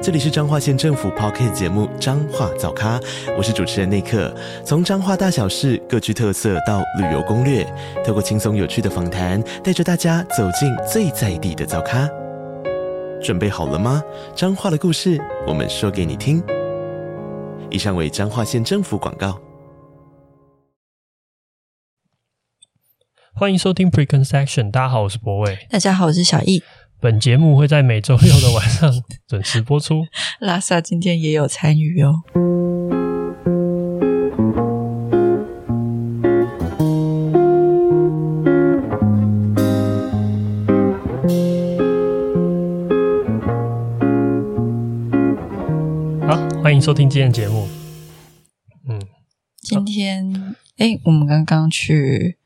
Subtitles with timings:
[0.00, 3.00] 这里是彰化县政府 Podcast 节目《彰化早咖》，
[3.36, 4.32] 我是主持人内克。
[4.64, 7.66] 从彰化大小事各具特色到旅游攻略，
[8.06, 12.08] 透过轻松有趣的访谈，带着大家走进最在地的早咖。
[13.20, 14.00] 准备好了吗？
[14.36, 16.40] 彰化的故事，我们说给你听。
[17.68, 19.36] 以上为彰化县政府广告。
[23.34, 25.58] 欢迎收听 Preconception，大家好，我是博伟。
[25.68, 26.62] 大家好，我是小易。
[27.00, 28.92] 本节目会在每周六的晚上
[29.28, 30.04] 准时播出。
[30.40, 32.22] 拉萨今天也有参与哦。
[46.26, 47.68] 好，欢迎收听今天的节目。
[48.88, 49.00] 嗯，
[49.60, 52.36] 今天哎，我们刚刚去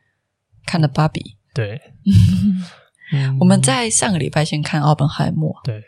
[0.67, 1.39] 看了芭比。
[1.55, 1.81] 对。
[3.13, 5.55] 嗯、我们在上个礼拜先看奥本海默。
[5.65, 5.83] 对，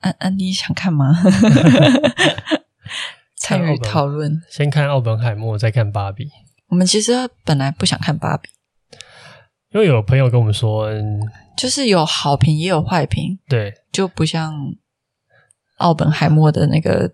[0.00, 1.12] 安安、啊，你想看吗？
[3.36, 4.40] 参与讨论。
[4.50, 6.28] 先看奥本海默，再看芭比。
[6.68, 7.12] 我们其实
[7.44, 8.48] 本来不想看芭比，
[9.72, 10.90] 因为有朋友跟我们说，
[11.56, 13.38] 就是有好评也有坏评。
[13.48, 14.54] 对，就不像
[15.78, 17.10] 奥本海默的那个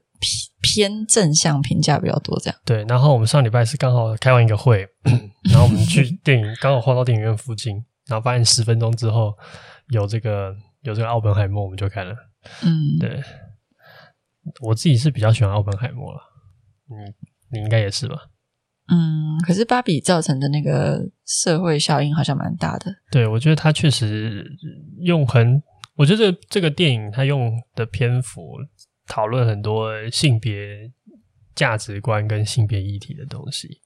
[0.60, 2.58] 偏正向评价比较多这样。
[2.64, 4.86] 对，然后我们上礼拜是刚好开完一个会，
[5.52, 7.84] 然后我们去电影，刚好晃到电影院附近。
[8.06, 9.36] 然后发现十分钟之后
[9.88, 12.14] 有这个有这个奥本海默，我们就看了。
[12.62, 13.22] 嗯，对，
[14.60, 16.20] 我自己是比较喜欢奥本海默了。
[16.90, 17.14] 嗯，
[17.50, 18.16] 你应该也是吧？
[18.88, 22.94] 嗯，可是芭比造成的那个社会效应好像蛮大的。
[23.10, 24.44] 对，我觉得他确实
[25.00, 25.62] 用很，
[25.96, 28.58] 我觉得这个电影他用的篇幅
[29.06, 30.92] 讨论很多性别
[31.54, 33.80] 价值观跟性别议题的东西。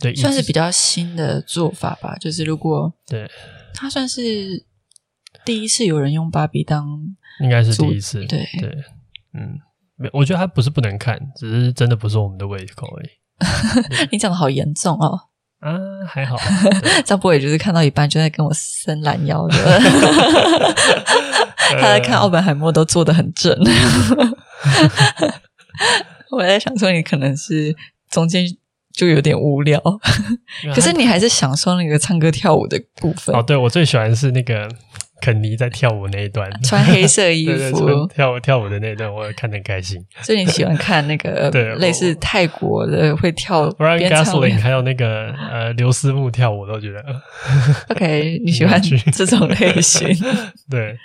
[0.00, 2.16] 对，算是比较新的做法吧。
[2.16, 3.30] 就是如果对。
[3.72, 4.66] 他算是
[5.44, 6.84] 第一次有人用芭比当，
[7.40, 8.26] 应该是第一次。
[8.26, 8.68] 对对，
[9.32, 9.60] 嗯，
[10.12, 13.08] 我觉得他不是不能看，只是真的不是我们的胃口而已。
[14.10, 15.20] 你讲的好严重哦。
[15.60, 15.70] 啊，
[16.08, 16.36] 还好。
[17.04, 19.56] 张博伟就是看到一半就在跟我伸懒腰的，
[21.78, 23.56] 他在看奥本海默都坐得很正。
[26.32, 27.76] 我在想说，你可能是
[28.10, 28.44] 中间。
[28.92, 29.80] 就有点无聊，
[30.74, 33.34] 可是你还是享受那个唱歌跳舞的部分。
[33.34, 34.68] 哦，对，我最喜欢是那个
[35.20, 37.72] 肯尼在跳舞那一段，穿黑色衣服对对
[38.08, 40.04] 对，跳舞跳舞的那一段，我也看得很开心。
[40.22, 47.04] 所以你喜欢看那个 类似泰国的会跳，Ryan Gosling 还有那个呃刘思慕跳舞，我都觉得
[47.88, 48.40] OK。
[48.44, 48.80] 你喜欢
[49.12, 50.08] 这种类型？
[50.70, 50.96] 对。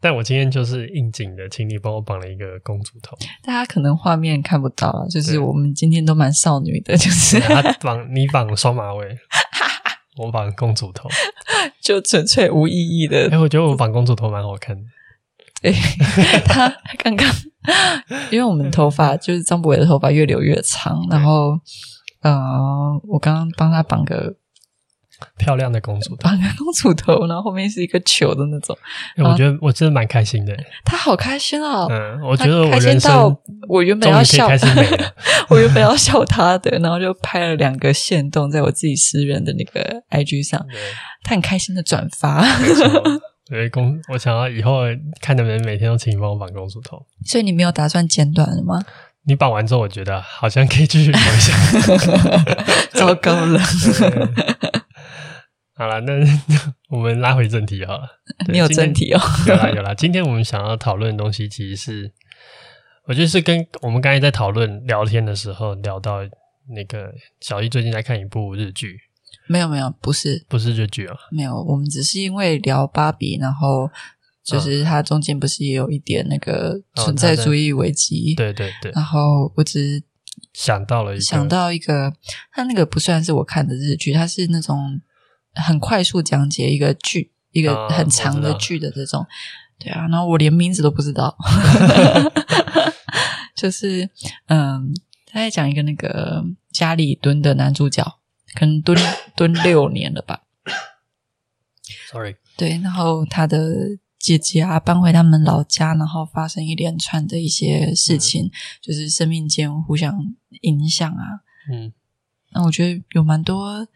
[0.00, 3.14] 但我今天就是应景的，请你帮我绑了一个公主头。
[3.42, 9.18] 大家可能画面看不到啊，就是我们今天都蛮少女的，就是他绑你绑双马尾，
[10.16, 11.08] 我绑公主头，
[11.82, 13.26] 就纯粹无意义的。
[13.26, 14.82] 哎、欸，我觉得我绑公主头蛮好看的。
[15.60, 15.72] 对，
[16.46, 16.72] 他
[17.02, 17.28] 刚刚，
[18.30, 21.58] 因为我们头发就是张博伟的头发越留越长，然后
[22.22, 24.36] 呃，我刚刚帮他绑个。
[25.38, 28.76] 漂亮的公主头，绑个公主头，然后后面是一个球的那种。
[29.16, 30.56] 欸、我觉得我真的蛮开心的。
[30.84, 31.86] 他好开心啊。
[31.90, 33.34] 嗯，我觉得我开心到
[33.68, 34.48] 我原本要笑，
[35.48, 40.64] 我原本要笑他的，然后就拍了两个线动在我自己私人的那个 IG 上。
[40.68, 40.78] 对
[41.22, 42.44] 他很开心的转发。
[43.46, 44.82] 对，公，我想要以后
[45.20, 47.04] 看能不能每天都请你帮我绑公主头。
[47.26, 48.80] 所以你没有打算剪短了吗？
[49.26, 51.52] 你绑完之后，我觉得好像可以继续留一下。
[52.94, 53.60] 糟糕了。
[55.80, 56.12] 好了，那
[56.94, 58.06] 我们拉回正题好了。
[58.52, 59.20] 你有正题哦？
[59.48, 59.94] 有啦有啦。
[59.94, 62.12] 今天我们想要讨论的东西，其实是
[63.06, 66.18] 我觉得是跟我们刚才在讨论聊天的时候聊到
[66.68, 68.98] 那个小易最近在看一部日剧。
[69.48, 71.16] 没有没有，不是不是日剧啊。
[71.30, 73.90] 没有，我们只是因为聊芭比，然后
[74.44, 78.34] 就是它中间不是也有一点那个存在主义危机？
[78.34, 78.92] 哦、对对对。
[78.92, 80.02] 然后我只是
[80.52, 82.12] 想到了一个想到一个，
[82.52, 85.00] 它那个不算是我看的日剧，它是那种。
[85.54, 89.26] 很快速讲解一个剧，一个很长的剧的这种，
[89.78, 91.36] 对啊，然后我连名字都不知道，
[93.56, 94.08] 就是
[94.46, 94.94] 嗯，
[95.26, 98.04] 他在讲一个那个家里蹲的男主角，
[98.54, 98.98] 可能蹲
[99.34, 100.42] 蹲六年了吧
[102.10, 103.74] ，sorry，对，然后他的
[104.18, 108.50] 姐姐啊搬回他们老家，然后发生一连串的一些事情，嗯、
[108.80, 110.14] 就是生命间互相
[110.62, 111.42] 影响啊，
[111.72, 111.92] 嗯，
[112.52, 113.88] 那我觉得有蛮多。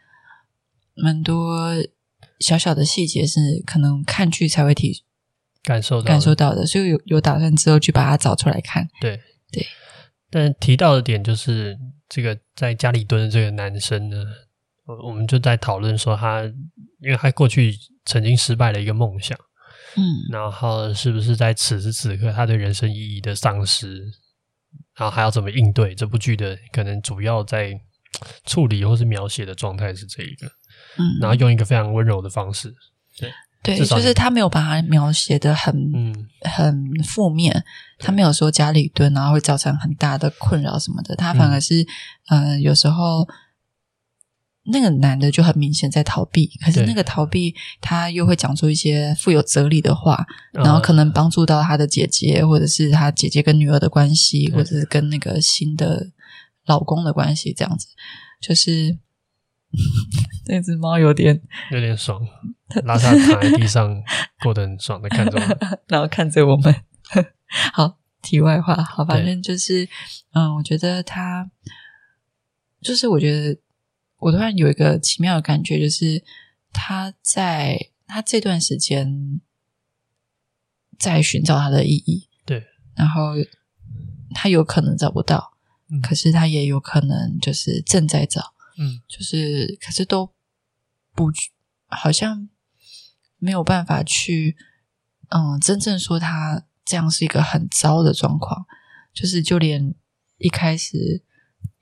[0.94, 1.74] 蛮多
[2.40, 5.04] 小小的细节是可能看剧才会体
[5.62, 8.88] 感受到感受到的，所以有有打算之后去把它找出来看。
[9.00, 9.20] 对
[9.50, 9.66] 对，
[10.30, 14.24] 但提到的点就是这个在家里蹲的这个男生呢，
[14.86, 16.42] 我我们就在讨论说他，
[17.00, 17.74] 因为他过去
[18.04, 19.38] 曾经失败了一个梦想，
[19.96, 24.00] 嗯，然后是不是在此时此刻他对人生意义的丧失，
[24.96, 25.94] 然后还要怎么应对？
[25.94, 27.72] 这部剧的可能主要在
[28.44, 30.46] 处理或是描写的状态是这一个，
[30.96, 32.74] 嗯，然后用一个非常温柔的方式，
[33.18, 33.32] 对。
[33.62, 37.64] 对，就是他没有把它描写的很、嗯、很负面，
[37.98, 41.16] 他没有说家里蹲，然后会造成很大的困扰什么的。
[41.16, 41.82] 他反而是，
[42.28, 43.26] 嗯、呃，有时候
[44.64, 56.08] 那个男的就很明显在逃避，可是那个逃避他又会讲出一些富有哲理的话，然后可能帮助到他的姐姐，或者是他姐姐跟女儿的关系，或者是跟那个新的
[56.66, 57.86] 老公的关系，这样子，
[58.42, 58.98] 就是。
[60.46, 61.40] 那只猫有点
[61.70, 62.20] 有点爽，
[62.84, 64.02] 拉萨躺在地上，
[64.42, 66.74] 过得很爽的看着我们， 然后看着我们。
[67.72, 69.88] 好，题外话，好，反正就是，
[70.32, 71.50] 嗯，我觉得他，
[72.80, 73.58] 就是我觉得
[74.18, 76.22] 我突然有一个奇妙的感觉，就是
[76.72, 79.40] 他在他这段时间
[80.98, 82.64] 在寻找他的意义，对，
[82.96, 83.32] 然后
[84.34, 85.52] 他有可能找不到，
[85.90, 88.53] 嗯，可是他也有可能就是正在找。
[88.76, 90.34] 嗯，就是，可是都
[91.14, 91.30] 不
[91.88, 92.48] 好像
[93.38, 94.56] 没有办法去，
[95.28, 98.66] 嗯，真正说他这样是一个很糟的状况。
[99.12, 99.94] 就是，就连
[100.38, 101.22] 一开始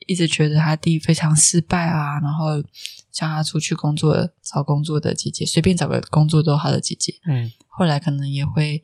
[0.06, 2.62] 一直觉得他弟非常失败啊，然后
[3.10, 8.82] 叫他出去工作找工作的姐姐，随便找个工作都好的姐姐，嗯，后来可能也会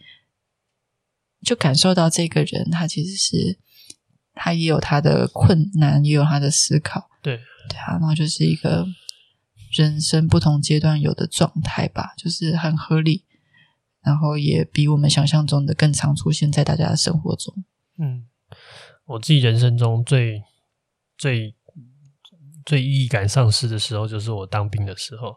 [1.43, 3.59] 就感受到这个人，他其实是
[4.33, 7.39] 他也有他的困难，也有他的思考，对。
[7.69, 8.87] 对啊，然后就是一个
[9.73, 13.25] 人生不同阶段有的状态吧，就是很合理，
[14.03, 17.65] 然后也比我们想象中的更常出现在大家的生活中。
[17.99, 18.27] 嗯，
[19.05, 20.43] 我自己人生中最
[21.19, 21.55] 最
[22.65, 25.37] 最意义感丧失的时候，就是我当兵的时候。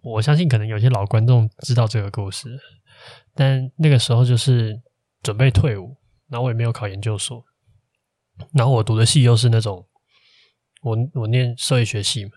[0.00, 2.58] 我相信可能有些老观众知道这个故事，
[3.34, 4.80] 但那个时候就是
[5.22, 5.96] 准备退伍，
[6.28, 7.44] 然后我也没有考研究所，
[8.52, 9.86] 然后我读的系又是那种。
[10.82, 12.30] 我我念社会学系嘛，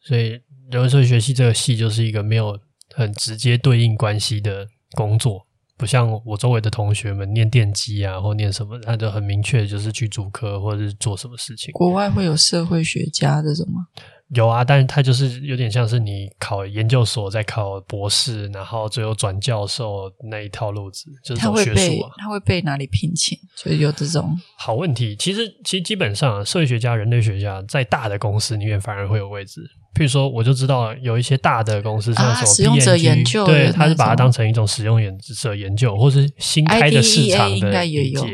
[0.00, 0.40] 所以
[0.70, 2.58] 人文社会学系这个系就是一个没有
[2.94, 5.46] 很直接对应关系的工作，
[5.76, 11.72] 不像我周围的同学们念电机啊，或念什么，他就很明确就是去主科或者是做什么事情。
[11.72, 13.86] 国外会有社会学家这种吗？
[14.30, 22.10] 有啊，但是他就是有点像是你考研究所，再考博士，然后最后转教授那一套路子，就是走学术啊。
[22.16, 23.38] 他会被他会被哪里聘请？
[23.56, 25.14] 就有这种好问题。
[25.16, 29.60] 其实其实基本上，啊社会学家、人类学家在大的公司里面反而会有位置。
[29.94, 38.26] 譬如说，我就知道有一些大的公司，像什么 PNG，使用者研究，对，他是把它当成一种使用者研究，或是新开的市场的应该也有。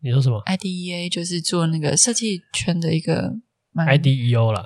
[0.00, 3.32] 你说什么？IDEA 就是做那个设计圈的一个
[3.74, 4.64] IDEO 啦。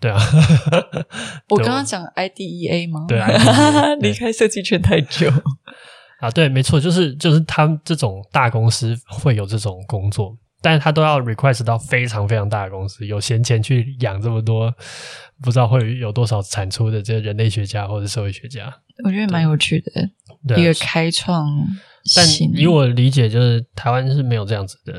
[0.00, 0.18] 对啊，
[1.50, 3.04] 我刚刚讲 IDEA 吗？
[3.06, 3.28] 对啊，
[4.00, 5.30] 离开设计圈太久
[6.20, 14.74] 啊，对，没错，就是就是他们这种大公司会有这种工作，但是他都要 request 到非常非常大的公司，有闲钱去养这么多，
[15.42, 18.72] 不知道会有多少产出的这些人类学家或者社会学家，
[19.04, 21.46] 我觉得蛮有趣的，一个开创。
[22.16, 22.26] 但
[22.58, 24.94] 以我理解，就是台湾是没有这样子的，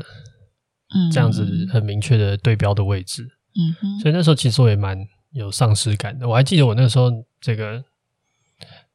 [0.95, 3.25] 嗯，这样子很明确的对标的位置。
[3.55, 6.27] 嗯哼，所以那时候其实我也蛮有丧失感的。
[6.27, 7.83] 我还记得我那时候这个，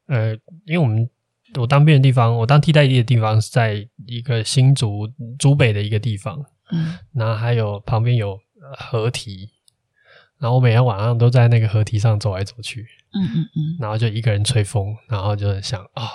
[0.07, 0.33] 呃，
[0.65, 1.09] 因为我们
[1.55, 5.09] 我当兵的地方，我当替代役的地方是在一个新竹
[5.39, 8.39] 竹北的一个地方，嗯，然后还有旁边有
[8.79, 9.51] 河堤，
[10.39, 16.09] 然后我每天晚上都在那个河堤上走来走去，嗯嗯嗯，然后就一个人吹风，然后就想啊、哦，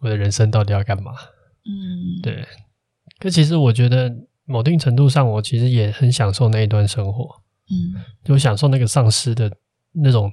[0.00, 1.12] 我的人生到底要干嘛？
[1.64, 2.46] 嗯，对。
[3.18, 4.14] 可其实我觉得。
[4.44, 9.50] 某定程度上，我其实也很享受那一段生活，嗯，就享受那个丧失的
[9.92, 10.32] 那种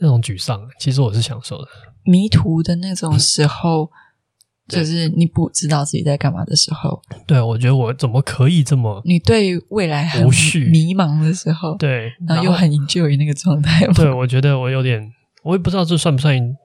[0.00, 0.68] 那种沮丧。
[0.78, 1.68] 其实我是享受的，
[2.04, 3.90] 迷途的那种时候，
[4.66, 7.00] 就是你不知道自己在干嘛的时候。
[7.26, 9.00] 对，我觉得我怎么可以这么？
[9.04, 13.86] 你对未来很迷茫的时候，对，然后又很 enjoy 那个状态。
[13.94, 15.12] 对，我觉得我有点，
[15.44, 16.56] 我也不知道这算不算。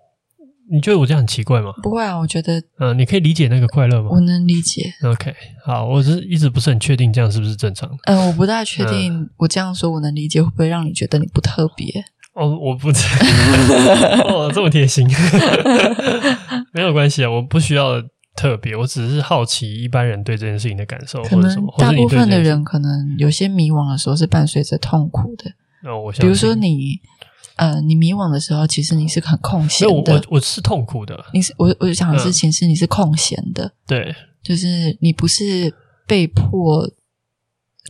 [0.71, 1.71] 你觉得我这样很奇怪吗？
[1.83, 4.09] 不会啊，我觉得，嗯，你可以理解那个快乐吗？
[4.11, 4.81] 我能理解。
[5.03, 7.95] OK，好，我是一直不是很确定这样是不是正常的。
[8.05, 12.03] 嗯，我不大确定，我这样说我能理解，会不会让你觉得你不特别？
[12.33, 15.07] 哦，我不，哦，这么贴心，
[16.73, 18.01] 没有关系啊，我不需要
[18.35, 21.73] 特别，我只是好奇一般人对这件事情的感受，或者什么。
[21.77, 25.51] 大部分的人可能有些迷惘的时候是伴随着痛苦的。
[25.89, 26.99] 哦，我比如说你。
[27.55, 29.93] 呃，你迷惘的时候，其实你是很空闲的。
[29.93, 31.25] 我我我是痛苦的。
[31.33, 33.71] 你是我我想的事情是你是空闲的。
[33.87, 35.73] 对，就是你不是
[36.05, 36.85] 被迫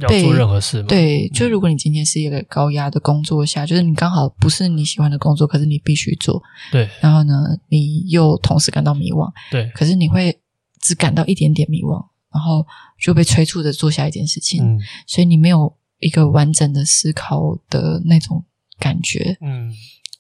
[0.02, 0.88] 要做任何事吗？
[0.88, 6.42] 对，就如果你今天是一个高压的工作下，就是你刚好不是你喜欢的工作，可是你必须做。
[6.72, 7.34] 对，然后呢，
[7.70, 9.32] 你又同时感到迷惘。
[9.50, 10.40] 对，可是你会
[10.80, 12.64] 只感到一点点迷惘，然后
[13.02, 14.64] 就被催促着做下一件事情。
[14.64, 18.46] 嗯，所以你没有一个完整的思考的那种。
[18.80, 19.72] 感觉，嗯，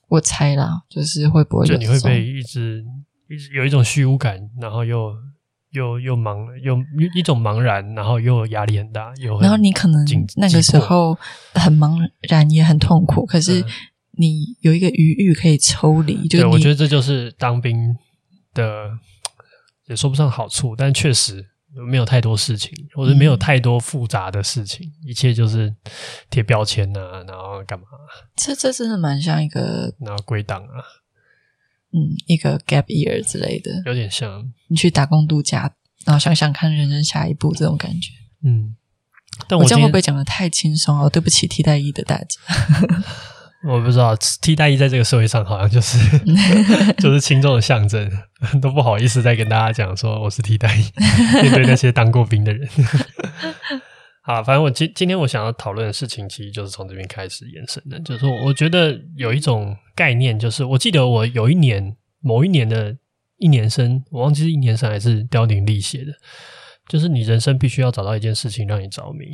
[0.08, 2.84] 我猜啦，就是会不会就你会被一直
[3.30, 5.14] 一直有一种虚无感，然后又
[5.72, 6.78] 又又茫，又
[7.16, 10.06] 一种茫然，然后又压力很大，又然后你可能
[10.38, 11.18] 那个时候
[11.54, 13.64] 很茫然，也很痛苦，可是
[14.12, 16.14] 你有一个余裕可以抽离。
[16.16, 17.96] 嗯、就对，我觉得这就是当兵
[18.54, 18.92] 的，
[19.88, 21.48] 也说不上好处，但确实。
[21.90, 25.74] 没有太多事情，或者没有太多复杂的事情，嗯、一切就是
[26.30, 27.86] 贴标签呐、啊，然后干嘛？
[28.36, 30.80] 这这真的蛮像一个，然后归档啊，
[31.92, 35.74] 嗯，一个 gap year 之类的，有点像你去打工度假，
[36.06, 38.12] 然后想想看人生下一步这种感觉。
[38.44, 38.76] 嗯，
[39.48, 41.10] 但我，我这样会不会讲的太轻松哦？
[41.10, 42.40] 对不起，替代役的大家。
[43.68, 45.98] 我不知道替代役在这个社会上好像就是
[47.02, 48.10] 就是轻重的象征，
[48.62, 50.84] 都不好意思再跟大家讲说我是替代役，
[51.42, 52.70] 面对那些当过兵的人。
[54.22, 62.96] 好，反正我今今天我想要讨论的事情，其实就是从这边开始延伸的，就是说我觉得有一种概念，就是我记得我有一年某一年的
[63.38, 66.12] 一年生，我忘记是一年生还是凋零历写的，
[66.88, 69.26] 就是你人生必须要找到一件事情让你着迷，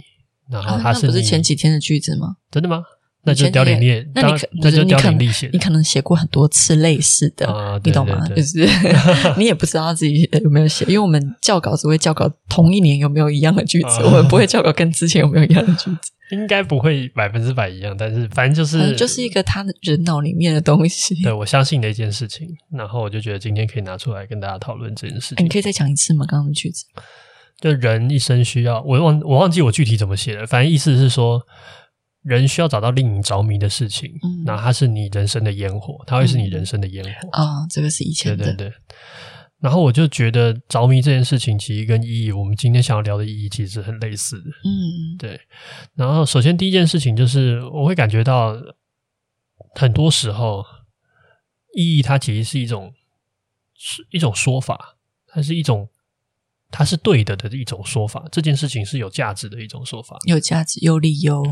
[0.50, 2.36] 然后它是、啊、不是前几天的句子吗？
[2.50, 2.84] 真的吗？
[3.24, 8.18] 那就凋零历，那你可那就凋零历写，你可能写过很多次类似的，啊、你懂吗？
[8.36, 8.68] 就是
[9.38, 16.12] 你也不知道自己有没有写，因为我们校稿只会校稿同一年有没有一样的句子，啊、我们不会校稿跟之前有没有一样的句子。
[16.32, 21.14] 应该不会百分之百一样，但是反正就是就是一个他人脑里面的东西。
[21.22, 25.38] 对，我相信的一件事情，然后我就觉得今天可以拿出来跟大家讨论这件事情。
[25.38, 26.26] 欸、你可以再讲一次吗？
[26.26, 26.86] 刚刚的句子，
[27.60, 31.46] 就人一生需要，我忘我忘记我具体怎么写了，反正意思是说。
[32.24, 37.68] 人需要找到令你着迷的事情，嗯，那它是你人生的烟火，它会是你人生的烟火啊，嗯哦。
[37.70, 38.74] 这个是以前的，对对对。
[39.60, 44.50] 然后我就觉得着迷这件事情，其实跟意义，我们今天想要聊的意义，其实很类似的。
[44.64, 45.40] 嗯，对。
[45.96, 48.56] 然后，首先第一件事情就是，我会感觉到
[49.76, 50.64] 很多时候，
[51.76, 52.92] 意义它其实是一种
[53.76, 54.98] 是一种说法，
[55.28, 55.88] 它是一种。
[56.72, 61.44] 它是对的的一种说法，这件事情是有价值的一种说法，有价值、有理由，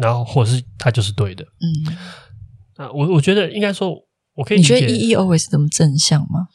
[0.00, 1.44] 然后或者是它就是对的。
[1.44, 1.96] 嗯，
[2.76, 3.94] 啊，我我觉得应该说，
[4.34, 4.58] 我可以。
[4.58, 6.48] 你觉得意义 always 这么正向吗？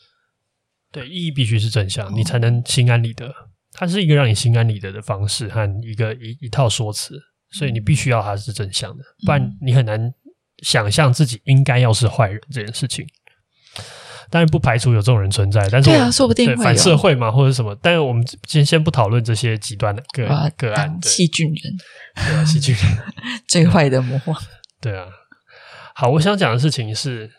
[0.91, 3.33] 对，意义必须是正向，你才能心安理得。
[3.71, 7.17] 它是一个让你心安理得的方式和一个一一套说辞，
[7.51, 10.13] 所以你必须要它是正向的，不然你很难
[10.61, 13.07] 想象自己应该要是坏人这件事情。
[14.31, 17.77] 当然不排除有这种人存在，但是对啊，说不定会反社会嘛，或者什么。
[17.81, 20.25] 但是我们先先不讨论这些极端的个
[20.57, 20.97] 个案。
[21.03, 21.77] 细菌人，
[22.15, 22.85] 对啊，细菌人
[23.45, 24.41] 最坏的魔王。
[24.79, 25.05] 对啊，
[25.93, 27.29] 好，我想讲的事情是，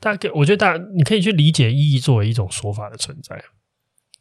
[0.00, 3.38] 大概我觉得大家你可以去理解意义作为一种说法的存在，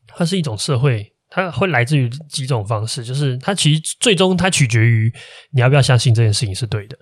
[0.08, 5.10] 它是一种社会，它会来自于几种方式，就是它其实最终它取决于
[5.52, 6.98] 你要不要相信这件事情是对的。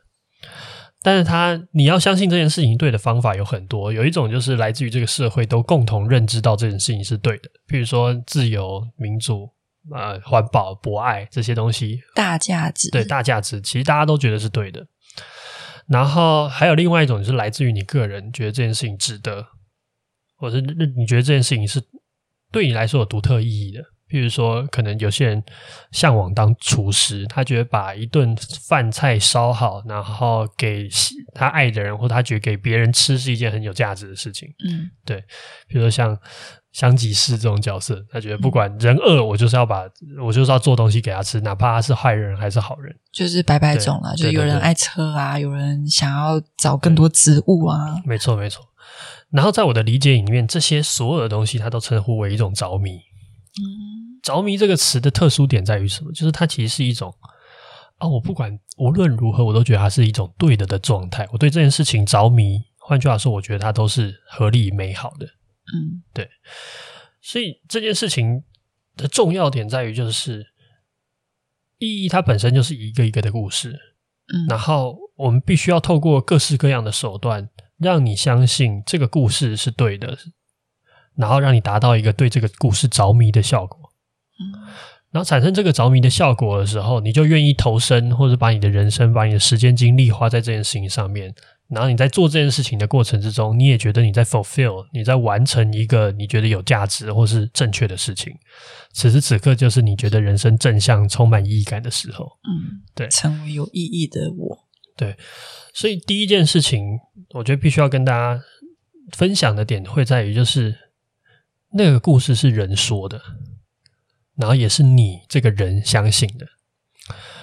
[1.08, 9.50] 但是他，你要相信这件事情对的方法有很多，有一种就是来自于这个社会都共同认知到这件事情是对的，譬如说自由、民主、
[9.96, 14.86] 呃、环保、博爱这些东西，大价值，对，大价值，其实大家都觉得是对的。
[15.88, 19.48] 然后还有另外一种就是来自于你个人觉得这件事情值得，
[20.36, 20.62] 或者是
[20.98, 21.82] 你觉得这件事情是
[22.52, 23.82] 对你来说有独特意义的。
[24.10, 25.44] 譬如说，可能有些人
[25.92, 28.36] 向往当厨师，他觉得把一顿
[28.68, 30.88] 饭菜烧好，然后给
[31.34, 34.48] 他爱的人，或他觉得给别人吃是一件很有价值的事情。
[34.68, 35.18] 嗯，对。
[35.68, 36.18] 比如说像
[36.72, 39.84] 香吉士这种角色，他觉得不管人饿，我就是要把
[40.24, 44.16] 我就是要做东西给他吃，哪怕他是坏人还是好人，就是百百种了。
[44.16, 48.02] 就有人爱车啊，有人想要找更多植物啊。
[48.06, 48.64] 没错，没错。
[49.32, 52.98] 然后在我的理解里面，这些所有的东西，他都称呼为一种着迷。
[53.60, 56.12] 嗯，着迷这个词的特殊点在于什么？
[56.12, 57.14] 就是它其实是一种
[57.98, 61.28] 啊，我不管无论如何，我都觉得它是一种对的的状态。
[61.32, 65.26] 我对这件事情着迷，换句话说，我觉得它都是合理美好的。
[65.26, 66.30] 嗯，对。
[67.22, 68.44] 所以这件事情
[68.96, 70.46] 的重要点在于，就是
[71.80, 73.72] 意义它本身就是一个一个的故事。
[74.34, 80.18] 嗯，然后我们必须要透过各式各样的手段，让你相信这个故事是对的。
[81.18, 83.78] 然后让你达到一个对这个故事着迷的效果。
[84.40, 84.54] 嗯，
[85.12, 91.34] 然后产生这个着迷的效果的时候，你就愿意投身，或者把你的人生、把你的时间精力花在这件事情上面。
[91.70, 98.34] 然后你在做这件事情的过程之中，你也觉得你在 fulfill，你在完成一个你觉得有价值或是正确的事情。
[98.94, 102.26] 此时此刻，就是你觉得人生正向、充满意义感的时候。
[102.26, 104.58] 嗯，对，成为有意义的我。
[104.96, 105.18] 对，
[105.74, 106.98] 所以第一件事情，
[107.34, 108.42] 我觉得必须要跟大家
[109.18, 110.74] 分享的点会在于，就是
[111.78, 113.22] 那个故事是人说的，
[114.36, 116.48] 然后也是你这个人相信的。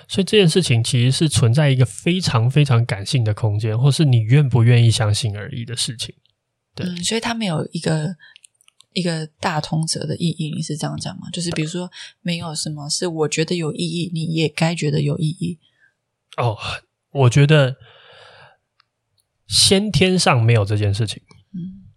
[0.06, 6.14] 所以这件事情其实是存在一个非常非常感性的空间，或是你愿不愿意相信而已的事情。
[6.74, 8.14] 对，嗯，所以它没有一个
[8.92, 11.30] 一个大通则的意义，你是这样讲吗？
[11.32, 15.58] 就是比如说，没有什么是我觉得有意义，你也该觉得有意义。
[16.36, 16.58] 哦，
[17.12, 17.76] 我觉得
[19.46, 21.22] 先天上没有这件事情，
[21.54, 21.88] 嗯，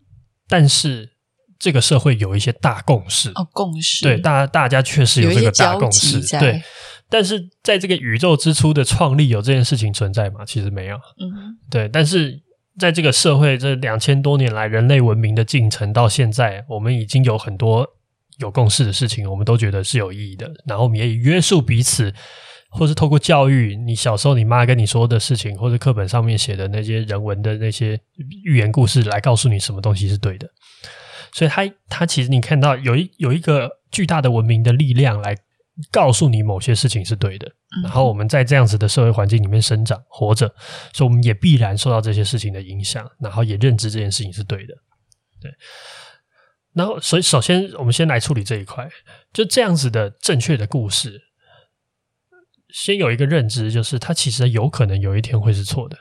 [0.47, 1.16] 但是
[1.59, 6.61] 这个社会有一些大共识哦，共识，对，大家大家确实有这个大共识，对。
[7.09, 10.43] 但是在这个宇宙之初的创立有这件事情存在吗？
[10.45, 10.97] 其实没有。
[10.97, 11.87] 嗯，对。
[11.87, 12.37] 但是
[12.77, 17.87] 在这个社会这两千多年来人类文明的进程到现在，我们已经有很多
[18.39, 20.51] 有共识的事情，我们都觉得是有意义的。
[20.65, 22.13] 然后我们也约束彼此，
[22.71, 27.97] 或是透过教育，你小时候你妈跟你说的事情，或者课本上面写的那些人文的那些
[28.43, 30.45] 寓言故事，来告诉你什么东西是对的。
[31.37, 35.35] 所以它它其实你看到有一有一个巨大的文明的力量来。
[35.91, 37.47] 告诉你某些事情是对的，
[37.83, 40.47] 然后我们在这样子的社会环境里面生长活着，
[40.91, 44.73] 所以我们也必然受到这些事情的影响，然后也认知这件事情是对的，
[45.39, 45.51] 对。
[46.73, 48.89] 然后，所以首先我们先来处理这一块，
[49.31, 51.21] 就这样子的正确的故事，
[52.73, 55.95] 先有一个认知，就是它其实有可能有一天会是错的，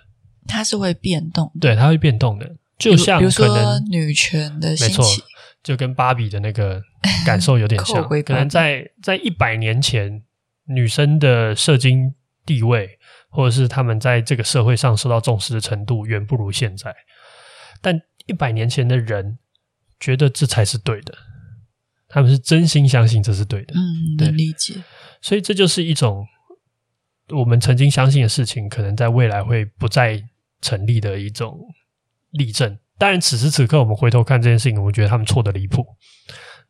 [0.49, 5.23] 它是会变动，对，它会变动的，就像说女权的兴起。
[5.63, 6.81] 就跟芭比的那个
[7.25, 10.23] 感受有点 像，可能在在一百年前，
[10.69, 12.15] 女生的社经
[12.45, 12.89] 地位，
[13.31, 16.95] 或者是她们在这个社会上受到重视的程度，远不如现在。
[17.83, 19.41] 但一百年前的人
[19.99, 21.13] 觉得这才是对的，
[22.07, 23.75] 他们是真心相信这是对的。
[23.75, 24.75] 嗯，能理解。
[25.21, 26.25] 所以这就是一种
[27.31, 30.23] 我们曾经相信的事情，可能在未来会不再
[30.61, 31.59] 成立的一种
[32.37, 32.79] 例证。
[32.99, 35.85] 当然，此时此刻我们回头看这件事情，我们觉得他们错的离谱，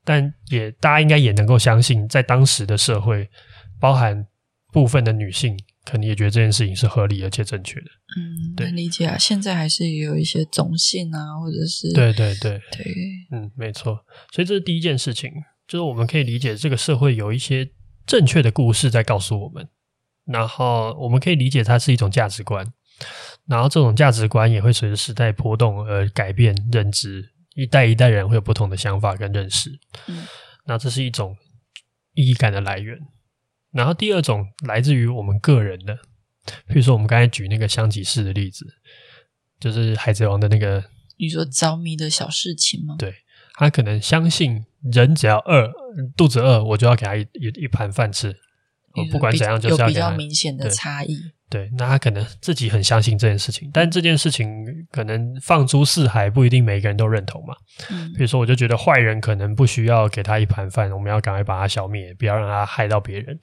[0.05, 3.31] 但也大家应该也能够相信，在当时的社会，
[3.79, 4.27] 包含
[4.73, 7.87] 部分的女性，可能也觉得这件事情是合理而且正确的。
[8.17, 9.17] 嗯，对，理解啊。
[9.17, 12.93] 现在还是有一些种姓啊，或者是对对对对，
[13.31, 14.05] 嗯，没错。
[14.33, 15.31] 所以这是第一件事情，
[15.69, 17.71] 就是我们可以理解这个社会有一些
[18.05, 19.69] 正确的故事在告诉我们，
[20.25, 22.73] 然后我们可以理解它是一种价值观。
[23.47, 29.71] 然后这种价值观也会随着时代波动而改变认知，一代一代人会有不同的想法跟认识。
[30.09, 30.25] 嗯，
[30.67, 31.37] 那这是一种
[32.15, 32.99] 意义感的来源。
[33.73, 35.97] 然后第二种来自于我们个人的，
[36.67, 38.67] 比如说我们刚才举那个香吉士的例子，
[39.61, 40.83] 就是海贼王的那个，
[41.19, 42.97] 你说着迷的小事情吗？
[42.99, 43.15] 对，
[43.55, 45.71] 他可能相信人只要饿，
[46.17, 48.35] 肚子饿，我就要给他一一一盘饭吃。
[48.97, 51.17] 我不管怎样，就是要比较明显的差异。
[51.49, 57.55] 对，那他可能自己很相信这件事情，但这件事情可能放诸四海，不一定每个人都认同嘛。
[57.89, 63.39] 嗯，比如说，我就觉得坏人可能不需要给他一盘饭，我们要赶快把他消灭，不要让他害到别人。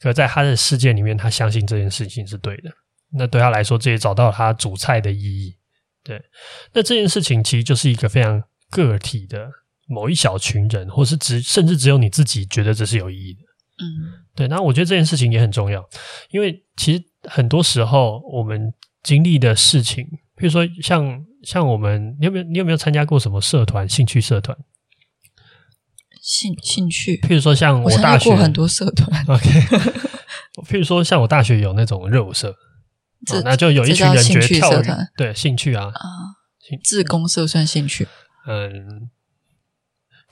[0.00, 2.70] 可在他的世界里面，他相信这件事情是对的。
[3.12, 5.54] 那对他来说，这也找到他煮菜的意义。
[6.02, 6.18] 对，
[6.72, 9.50] 那这件事情其实就是一个非常个体的
[9.86, 13.40] 某一小群人，或是只甚至只有你自己觉得这是有意义的。
[13.76, 15.84] 嗯，对，那我觉得这件事情也很重要，
[16.30, 20.06] 因为其实很多时候我们经历的事情，
[20.36, 24.56] 比如说像像我们，你有没有你有没有参加过什么社团、兴趣社团？
[26.22, 29.48] 兴兴趣，譬如说像我大学我过很多社团， OK，
[30.68, 32.54] 譬如说像我大学有那种热舞社，
[33.26, 34.70] 这、哦、那就有一群人觉得跳
[35.16, 36.00] 对兴趣啊啊，
[36.82, 38.06] 自工社算兴趣，
[38.46, 39.10] 嗯。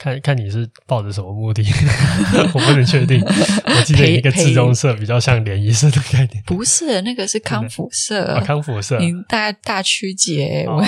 [0.03, 1.63] 看看你是抱着什么目的，
[2.53, 3.23] 我不能确定。
[3.23, 8.99] 我记得一个自中社比较像联谊社的概念，不是那个是康复社啊，康复社。
[8.99, 10.83] 你大大曲解我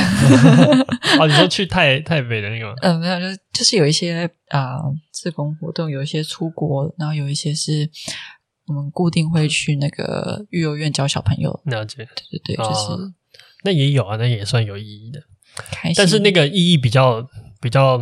[1.18, 2.74] 哦，你说去太太北的那个吗？
[2.82, 4.80] 嗯，没有，就就是有一些啊，
[5.14, 7.90] 志工活动，有一些出国，然后有一些是
[8.68, 11.58] 我们固定会去那个育幼院教小朋友。
[11.68, 13.14] 了解，对对对，就是
[13.64, 15.22] 那也有啊，那也算有意义的，
[15.72, 15.96] 开心。
[15.96, 17.26] 但是那个意义比较
[17.62, 17.98] 比较。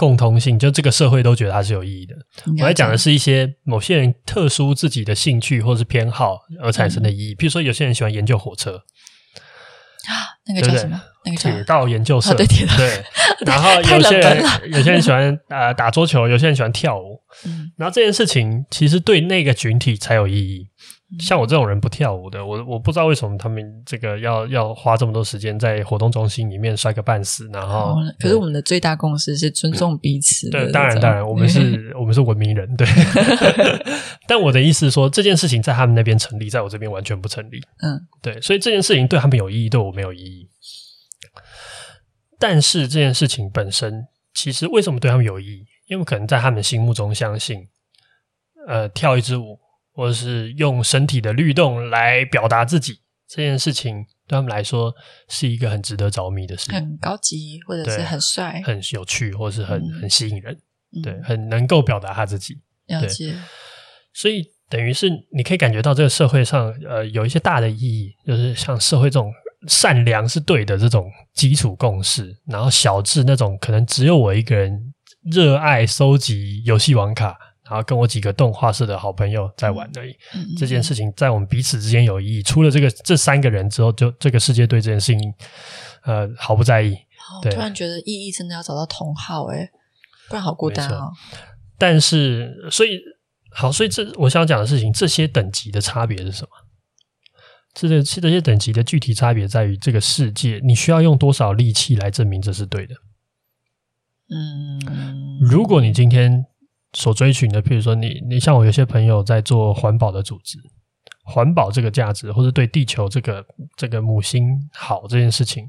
[0.00, 2.14] 共通性，就这个社会都觉得它是有意义的。
[2.58, 7.34] 我在讲的是一些某些人特殊自己的兴趣或是偏好而产生的意义。
[7.34, 8.80] 比、嗯、如说，有些人喜欢研究火车，
[10.46, 10.98] 那个叫什么？
[11.26, 12.30] 那个叫铁道研究社。
[12.30, 12.74] 哦、对铁道。
[12.78, 13.04] 对。
[13.44, 17.20] 然后有些人有些人喜欢呃打桌球，有些人喜欢跳舞。
[17.44, 17.70] 嗯。
[17.76, 20.68] 然后这件事情其实对那个群体才有意义。
[21.18, 27.96] 像我这种人不跳舞的，我我不知道为什么他们这个要要花这么多时间在活动中心里面摔个半死，然后。
[28.20, 30.48] 可是我们的最大共识是尊重彼此。
[30.50, 32.86] 对，当然当然，我们是 我们是文明人，对。
[34.28, 37.60] 但我的意思是说，这件事情在他们那边成立，在我这边完全不成立。
[37.82, 40.48] 嗯，对，所以这件事情对他们有意义，对我没有意义。
[42.38, 45.66] 但是这件事情本身，其实为什么对他们有意义？
[45.88, 47.66] 因为可能在他们心目中相信，
[48.68, 49.58] 呃，跳一支舞。
[49.92, 54.94] 或者是用身体的律动来表达自己这件事情，对他们来说
[55.28, 60.58] 是一个很值得着迷的事情，很高级，或者是很帅、很有趣，或者是很、嗯、很吸引人，
[61.02, 62.60] 对，很能够表达他自己。
[62.86, 63.34] 了解。
[64.12, 69.32] 所以等于是你可以感觉到这个社会上，呃，有一些大的意义，就是像社会这种
[69.68, 74.92] 善良是对的这种基础共识，然后小至那种可能只有我一个人
[75.30, 77.36] 热爱收集游戏网卡。
[77.70, 80.12] 然后跟我几个动画社的好朋友在玩而已。
[80.58, 82.42] 这件事情在我们彼此之间有意义。
[82.42, 85.32] 除了这个这三个人之后，就这个世界对这件事情，
[86.02, 86.96] 呃，毫不在意。
[87.44, 89.70] 我突然觉得意义真的要找到同好诶，
[90.28, 91.12] 不然好孤单哦。
[91.78, 92.98] 但是，所以
[93.52, 96.48] 好，所以这我想讲的事情，这些等级的差别是什么？
[97.72, 102.96] 这个这些等级的具体差别在于这个世界，你需要用多少力气来证明这是对的？
[104.28, 106.46] 嗯，如果你今天。
[106.92, 110.58] 所追寻的，譬如说你，你像我有些朋友在做环保的组织，
[111.24, 115.68] 环保这个价值，或者对地球这个这个母星好这件事情，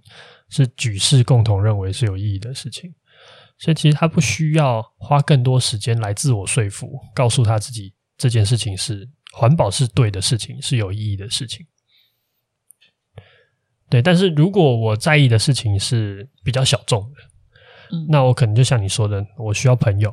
[0.49, 2.93] 是举世共同认为是有意义的事情。
[3.59, 11.67] 所以其实他不需要花更多时间来自我说服，告诉他自己这件事情是环保是对的事情，是有意义的事情。
[13.87, 17.17] 对，但是如果我在意的事情是比较小众的，
[17.91, 20.11] 嗯，那我可能就像你说的，我需要朋友。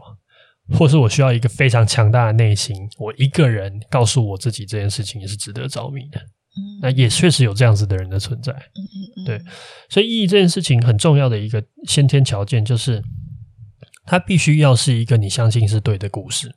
[0.77, 6.21] 或是我需要一个非常强大的内心，我一个人告诉我自己这件事情也是值得着迷的。
[6.21, 8.53] 嗯，那也确实有这样子的人的存在。
[8.53, 9.43] 嗯嗯嗯，对，
[9.89, 13.03] 所以意义这件事情很重要的一个先天条件就是，
[14.05, 16.55] 它必须要是一个你相信是对的故事，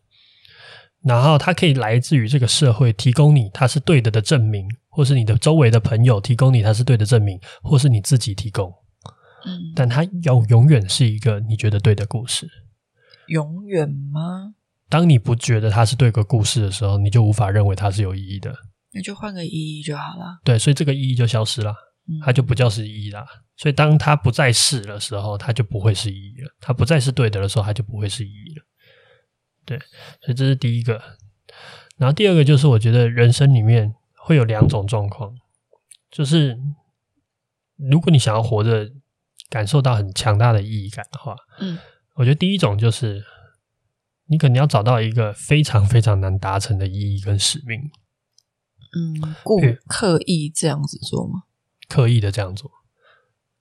[1.04, 8.74] 然后它可以来自于这个社会提供你它是对的的证明，或是你的周围的朋友提供你它是对的证明，或是你自己提供。
[9.46, 12.48] 嗯，但它要永远是一个你觉得对的故事。
[13.32, 14.56] 永远吗？
[14.90, 18.54] 当你不觉得它是对个故事的时候，你就无法认为它是有意义的。
[18.92, 20.42] 那就换个意义就好了。
[20.44, 21.74] 对，所以这个意义就消失了，
[22.26, 23.26] 它就不叫是意义了。
[23.56, 26.52] 所以当它不再是的时候，它就不会是意义了。
[26.60, 28.66] 它不再是对的的时候，它就不会是意义了。
[29.64, 29.80] 对，
[30.20, 31.02] 所以这是第一个。
[31.96, 35.34] 然后第二个就是，我觉得人生里面会有两种状况，
[36.10, 36.60] 就是
[37.78, 38.92] 如果你想要活着，
[39.50, 41.78] 感受到很强大的意义感的话，嗯。
[42.16, 43.24] 我觉得第一种就是，
[44.28, 47.92] 你可能要找到一个非常非常难达成的意义跟使命。
[48.94, 51.44] 嗯，故刻意这样子做吗？
[51.88, 52.70] 刻意的这样做。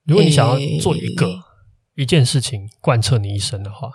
[0.04, 1.42] 如果你想要做一个、欸、
[1.94, 3.90] 一件事情贯彻你一生的话，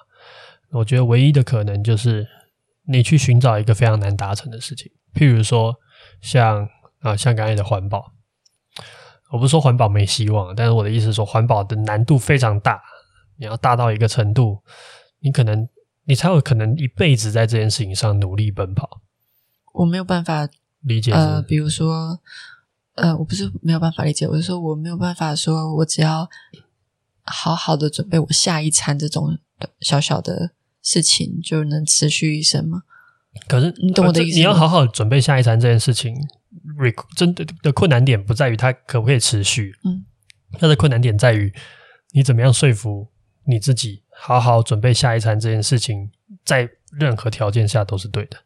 [0.72, 2.28] 我觉得唯一的可能就是
[2.88, 4.92] 你去寻找一个非常难达成的事情。
[5.14, 5.76] 譬如说
[6.22, 6.70] 像，
[7.02, 8.14] 像啊，像刚才的环保。
[9.32, 12.82] 我不是说环保没希望，但是我的意思是说，环保的难度非常大。
[13.38, 14.62] 你要大到一个程度，
[15.20, 15.68] 你可能
[16.06, 19.02] 你才有可能一辈子在这件事情上努力奔跑。
[19.74, 20.48] 我没有办法
[20.82, 22.20] 理解，呃，比如说，
[22.96, 26.30] 呃，我不是没有办法理解，我是说我没有办法说，我只要
[27.24, 29.38] 好好的准备我下一餐这种
[29.82, 32.84] 小小的事情，就能持续一生吗？
[33.48, 34.38] 可是你懂我的意思吗？
[34.38, 36.16] 你要好好准备下一餐这件事情，
[37.18, 40.06] 真的的困难点不在于它可不可以持续，嗯，
[40.60, 41.54] 它的困难点在于
[42.14, 43.10] 你怎么样说服。
[43.48, 46.10] 你自己好好准备下一餐这件事情，
[46.44, 48.38] 在任何条件下都是对的。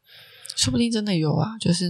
[0.56, 1.90] 说不定真的有啊，就是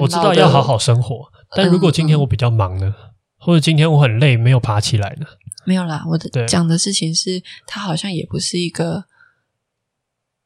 [0.00, 2.94] 我知道要好好生活，但如果今天我比较忙呢，
[3.36, 5.26] 或者今天我很累，没有爬起来呢？
[5.64, 9.06] 没有啦，我的讲的事情是，它好像也不是一个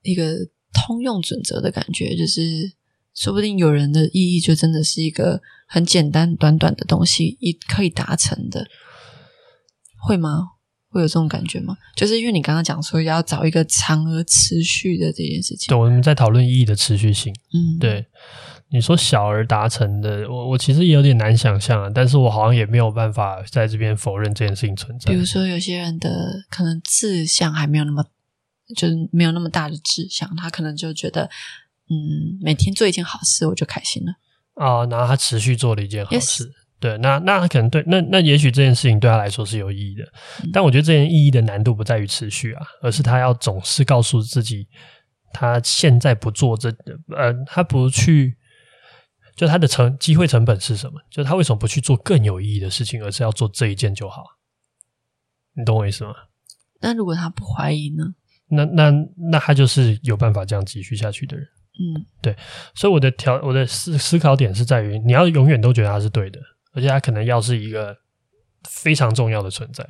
[0.03, 2.73] 一个通用准则的感觉，就是
[3.15, 8.67] 说不定有人的意义就真的是一个很简单短短的东西，一可以达成的，
[9.99, 10.53] 会吗？
[10.91, 11.77] 会有这种感觉吗？
[11.97, 15.69] 就是因为你刚刚讲说要找一个长而持续的这件事情。
[15.69, 17.33] 对，我们在讨论意义的持续性。
[17.53, 18.07] 嗯，对。
[18.73, 21.91] 你说小而达成的，我我其实也有点难想象啊。
[21.93, 25.11] 但是我好像也没有办法在这边否认这件事情存在。
[25.13, 28.05] 比如说，有些人的可能志向还没有那么，
[28.77, 31.29] 就是没有那么大的志向，他可能就觉得，
[31.89, 34.13] 嗯，每天做一件好事我就开心了。
[34.55, 36.45] 啊，然后他持续做了一件好事。
[36.45, 36.51] Yes.
[36.81, 40.03] 对，那那他可能对那那也许这件事情对他来说是有意义的，
[40.43, 44.67] 嗯、但我觉得这件意义的难度不在于持续啊，而是他要总是告诉自己，
[45.33, 46.71] 他现在不做这
[47.15, 48.35] 呃，他不去，
[49.37, 50.99] 就他的成机会成本是什么？
[51.11, 54.25] 就他为什么不去做更有意义的事情，而是要做这一件就好？
[55.55, 56.15] 你懂我意思吗？
[56.81, 58.05] 那如果他不怀疑呢？
[58.49, 58.91] 那那
[59.31, 61.47] 那他就是有办法这样继续下去的人。
[61.47, 62.35] 嗯，对，
[62.75, 66.41] 所以我的条我的思思考点是在于，你要永远都觉得他是对的。
[66.73, 67.97] 而且它可能要是一个
[68.69, 69.87] 非常重要的存在，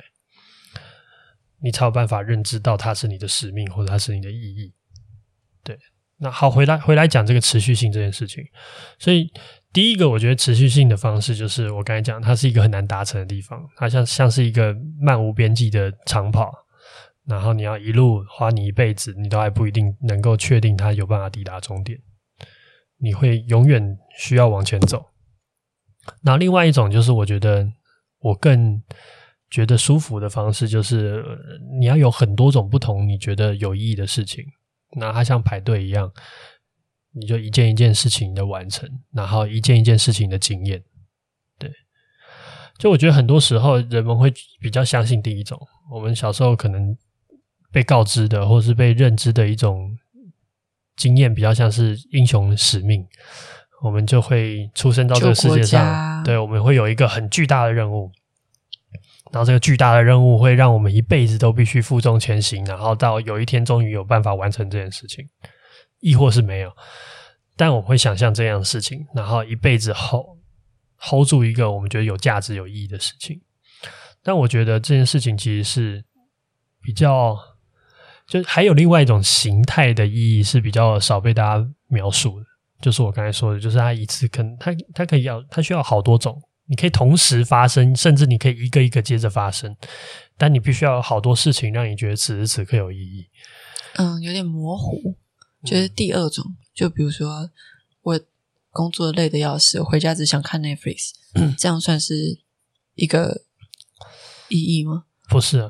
[1.61, 4.73] 你才有办法认知到它是你的使命，或者它是你的意义。
[5.63, 5.77] 对，
[6.17, 8.43] 那好，回来回来讲这个持续性这件事情。
[8.97, 9.31] 所以
[9.71, 16.51] 第一个，我觉得持续性的方式就是我刚才讲，它是一个很难达成的地方，它像像是一个漫无边际的长跑，
[17.25, 21.99] 然后你要一路花你一辈子，你都还不一定能够确定它有办法抵达终点，
[22.97, 25.10] 你会永远需要往前走。
[26.21, 27.67] 那另外一种就是，我觉得
[28.19, 28.81] 我更
[29.49, 31.23] 觉得舒服的方式，就是
[31.79, 34.43] 你要有很多种不同你觉得有意义的事情，
[34.97, 36.11] 那它像排队一样，
[37.13, 40.83] 你就一件一件事情的完成，然后一件一件事情的经验。
[41.59, 41.71] 对，
[42.79, 45.59] 就我觉得很多时候人们会比较相信第一种，
[45.91, 46.97] 我们小时候可能
[47.71, 49.95] 被告知的，或是被认知的一种
[50.95, 53.05] 经验，比较像是英雄使命。
[53.81, 58.11] 我们就会出生到这个世界上，对，我们会有一个很巨大的任务，
[59.31, 65.27] 然后这个巨大的任务会让我们一辈子都必须负重前行，然后到有一天终于有办法完成这件事情，
[65.99, 66.71] 亦或是没有，
[67.57, 70.37] 但我会想象这样的事情，然后一辈子 hold
[70.99, 73.41] hold 住一个我们觉得有价值、有意义的事情。
[74.23, 76.05] 但我觉得这件事情其实是
[76.83, 77.35] 比较，
[78.27, 82.45] 就还有另外一种形态的意义是比较少被大家描述的。
[82.81, 89.75] 就是我刚才说的，就是它一次可能它它可以要它需要好多种，你可以同时发生，甚至你可以一个一个接着发生，
[90.37, 93.27] 但你必须要有好多事情让你觉得此时此刻有意义。
[93.95, 95.15] 嗯，有点模糊。
[95.63, 97.51] 就是第二种，嗯、就比如说
[98.01, 98.19] 我
[98.71, 102.39] 工作累的要死，我回家只想看 Netflix，嗯、 这样算是
[102.95, 103.43] 一个
[104.49, 105.03] 意义吗？
[105.29, 105.69] 不是啊。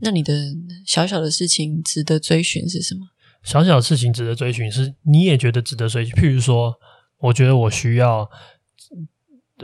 [0.00, 0.54] 那你的
[0.86, 3.08] 小小的事情值得追寻是什么？
[3.42, 6.14] 小小的事情值得追寻，是你也觉得值得追寻。
[6.14, 6.74] 譬如说，
[7.18, 8.30] 我觉得我需要，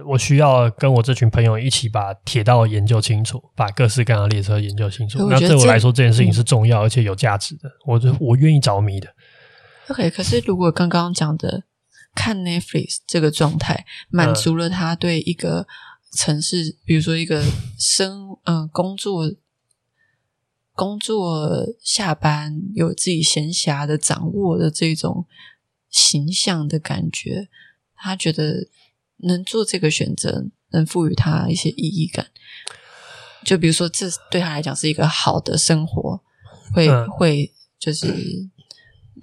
[0.04, 5.28] 我需要跟我这群朋友一起把铁道研究清楚，把各式各样的列车研究清楚。
[5.30, 9.08] 那对我来说，这件事情是重要而且有价值的，我就我愿意着迷的。
[9.88, 11.62] OK，可是如果刚刚讲的
[12.14, 15.66] 看 Netflix 这个状态，满足了他对一个
[16.16, 17.42] 城市，比如说一个
[17.78, 19.24] 生嗯、呃、工作。
[20.78, 25.26] 工作下班有自己闲暇的掌握的这种
[25.90, 27.48] 形象的感觉，
[27.96, 28.68] 他觉得
[29.16, 32.28] 能做这个选择，能赋予他一些意义感。
[33.44, 36.22] 就比如说，这对他来讲是一个好的生活，
[36.72, 38.06] 会、嗯、会就是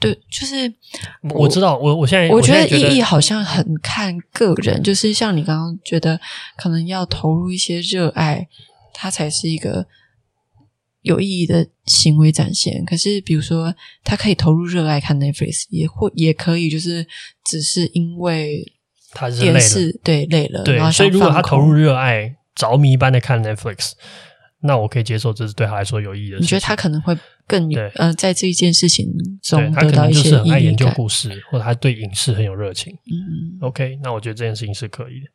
[0.01, 0.73] 对，就是
[1.21, 6.19] 我，我知道，我我现在我觉得意义好像很看个人，就是像你刚刚觉得，
[6.57, 8.49] 可能要投入一些热爱，
[8.93, 9.87] 它才是一个。
[11.05, 17.05] 有意义的行为展现，可是比如说，他可以投入热爱看 Netflix，也或也可以就是
[17.45, 18.73] 只是因为
[19.11, 23.91] 他是电视对累了，对，所以如果他投入热爱着迷般的看 Netflix，
[24.61, 26.43] 那我可以接受，这是对他来说有意义的事情。
[26.43, 27.15] 你觉得他可能会
[27.45, 29.07] 更有呃，在这一件事情
[29.43, 32.91] 中得到一些意义感，他可能就是很爱研究故事，嗯、或者他对影视很有热情。
[33.05, 35.27] 嗯，OK，那我觉得这件事情是可以的。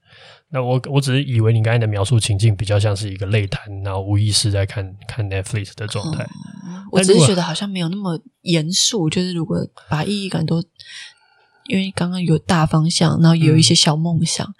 [0.52, 6.24] 那我我只是以为你刚才的描述情境比较像是一个擂台，然后无意识在看看 Netflix 的状态。
[6.66, 9.08] 嗯，我只是觉得好像没有那么严肃。
[9.08, 10.60] 就是如果把意义感都，
[11.68, 14.54] 因为刚刚有大方向，然后也有一些小梦想，嗯、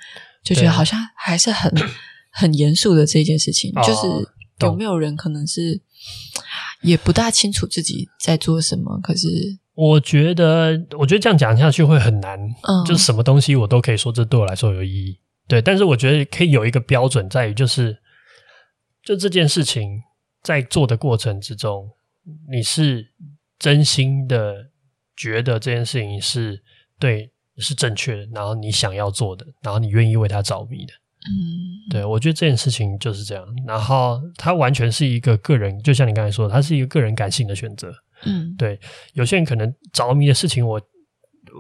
[0.45, 1.73] 就觉得好像还是很
[2.31, 3.73] 很严肃的这件事情。
[3.75, 4.07] 哦、就是
[4.61, 5.81] 有没有人可能是
[6.83, 9.01] 也不大清楚自己在做什么？
[9.03, 9.27] 可是
[9.75, 12.39] 我觉得，我觉得这样讲下去会很难。
[12.39, 15.19] 嗯，就是什么东西我都可以说，这对我来说有意义。
[15.51, 17.99] 对，但是我觉得可以有一个标准，在于就是，
[19.03, 20.01] 就这件事情
[20.43, 21.91] 在做的过程之中，
[22.49, 23.05] 你是
[23.59, 24.71] 真心的
[25.17, 26.63] 觉得这件事情是
[27.01, 30.93] 对，是正确的，然后你想要做的，然后你愿意为他着迷的。
[30.93, 33.45] 嗯，对，我觉得这件事情就是这样。
[33.67, 37.93] 然后它完全是一个个人，就像你刚才说的，它是一个个人感性的选择。
[38.25, 38.79] 嗯，对，
[39.15, 40.81] 有些人可能着迷的事情，我。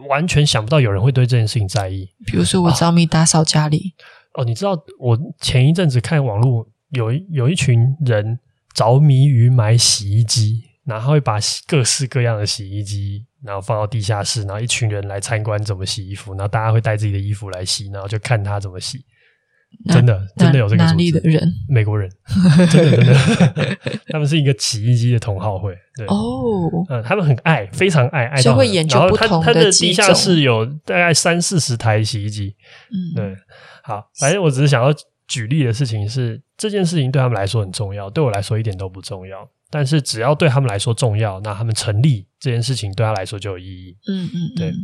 [0.09, 2.09] 完全想不到有人会对这件事情在意。
[2.27, 3.95] 比如说，我着迷打扫家里。
[4.35, 8.39] 哦，你知道，我前一阵子看网络，有有一群人
[8.75, 19.05] 着迷于买洗衣机，然后会把各式各样的洗衣机，然后放到地下室，然后一群人来参观怎么洗衣服，然后大家会带自己的衣服来洗，然后就看他怎么洗。
[19.89, 20.91] 真的真的有这个组织。
[20.91, 21.53] 哪里的人？
[21.69, 22.11] 美国人，
[22.71, 23.79] 真的真的，
[24.09, 25.75] 他们是一个洗衣机的同好会。
[25.97, 28.55] 对哦，嗯，他们很爱，非常爱，爱到。
[28.55, 32.55] 会研究不同的他，他的地下室有大概三四十台洗衣机。
[32.91, 33.37] 嗯，对。
[33.83, 34.93] 好，反正我只是想要
[35.27, 39.49] 举例的事情是，这件事情对他们来说很重要，对我来说一点都不重要。
[39.71, 43.97] 但是只要对他们来说重要，那他们成立这件事情对他来说就有意义。
[44.09, 44.75] 嗯嗯，嗯，对。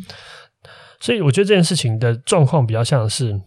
[1.01, 3.39] 所以我觉得这件事情的状况比较像是，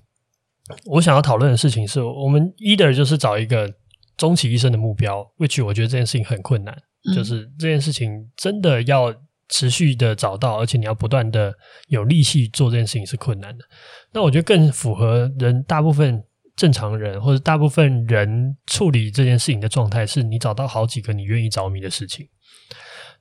[0.85, 3.71] 我想要讨论的事情是我们 either 就是找一个
[4.17, 6.75] 终其一生的目标，which 我觉得这件事情很困难，
[7.09, 9.13] 嗯、就是这件事情真的要
[9.47, 11.53] 持续的找到，而且你要不断的
[11.87, 13.63] 有力气做这件事情是困难的。
[14.11, 16.23] 那我觉得更符合人大部分
[16.55, 22.27] 正常人或者大部分人处理这件事情的状态，是你找到好几个你愿意着迷的事情，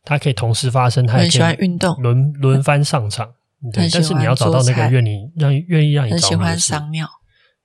[0.04, 3.32] 它可以同时发生，它也可以很喜欢运动，轮轮番上场。
[3.72, 6.74] 对，但是你要找到那个愿你让愿意让你着迷的事，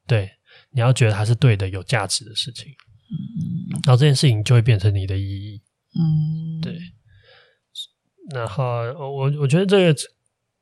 [0.07, 0.29] 对，
[0.71, 5.61] 你要觉得它是对的、有价值的事情，嗯，然后这件事情就会变成你的意义，
[5.95, 6.77] 嗯，对。
[8.33, 8.63] 然后
[8.97, 10.01] 我我觉得这个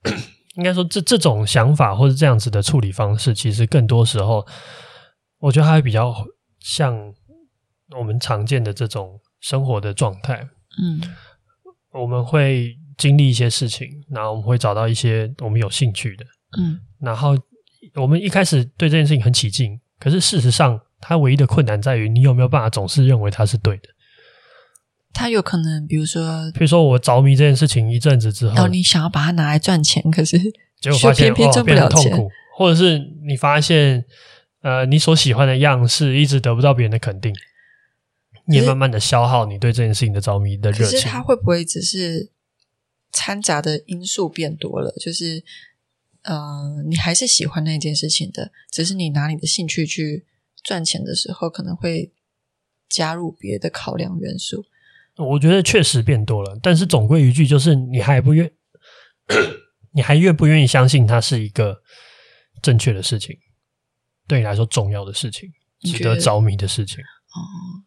[0.57, 4.45] 应该说这这种想法或者这样子的处理方式，其实更多时候，
[5.39, 6.13] 我觉得它会比较
[6.59, 7.13] 像
[7.97, 10.47] 我们常见的这种生活的状态，
[10.81, 11.01] 嗯，
[11.93, 12.77] 我们会。
[12.97, 16.25] 经历一些事情，然后我们会找到一些我们有兴趣的，
[16.59, 17.35] 嗯，然后
[17.95, 23.83] 我们一开始对这件事情很起劲，可是事实上，它唯一的困难在于你有没有办法总是认为它是对的。
[25.13, 30.37] 它有可能，比如说，比如说我着迷这件事情一阵子之后，然后你想要把它拿来赚钱，可是
[30.79, 34.05] 结果发现偏偏赚不了钱，哦，痛苦，或者是你发现，
[34.61, 37.33] 呃，你所喜欢的样式一直得不到别人的肯定，
[38.45, 40.85] 你也慢慢的消耗你对这件事情的着迷的热情。
[40.85, 42.31] 可是它会不会只是？
[43.13, 45.43] 掺杂的因素变多了，就是，
[46.23, 50.25] 呃，你还是喜欢那件事情的，只是你拿你的兴趣去
[50.63, 52.13] 赚钱的时候，可能会
[52.89, 54.65] 加入别的考量元素。
[55.17, 58.51] 我觉得确实变多了，但是总归一句，就是你还不愿，
[59.93, 61.81] 你还愿不愿意相信它是一个
[62.61, 63.37] 正确的事情，
[64.27, 65.49] 对你来说重要的事情，
[65.81, 67.03] 值得着迷的事情。
[67.33, 67.39] 哦，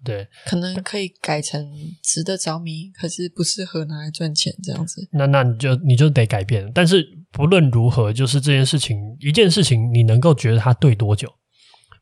[0.02, 1.70] 对，可能可以改成
[2.02, 5.06] 值得着迷，可是不适合拿来赚钱这样子。
[5.12, 6.70] 那那你就你就得改变。
[6.74, 11.28] 但是不论如何，就是这件事情，一件事情你能够觉得它对多久？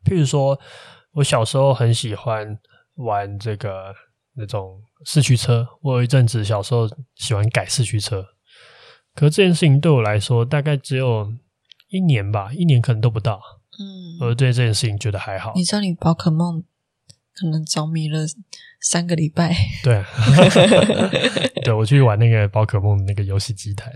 [0.04, 0.60] 譬如说，
[1.12, 2.58] 我小时候很喜欢
[2.96, 3.94] 玩这个
[4.34, 8.22] 那种四驱车，我有一阵子小时候喜欢改四驱车，
[9.14, 11.32] 可是这件事情对我来说大概只有
[11.88, 13.40] 一年吧，一年可能都不到。
[13.80, 15.54] 嗯，我对这件事情觉得还好。
[15.56, 16.62] 你知道你宝可梦？
[17.34, 18.26] 可能着迷了
[18.82, 19.56] 三个礼拜。
[19.82, 20.06] 对、啊，
[21.64, 23.90] 对，我去玩那个宝可梦那个游戏机台，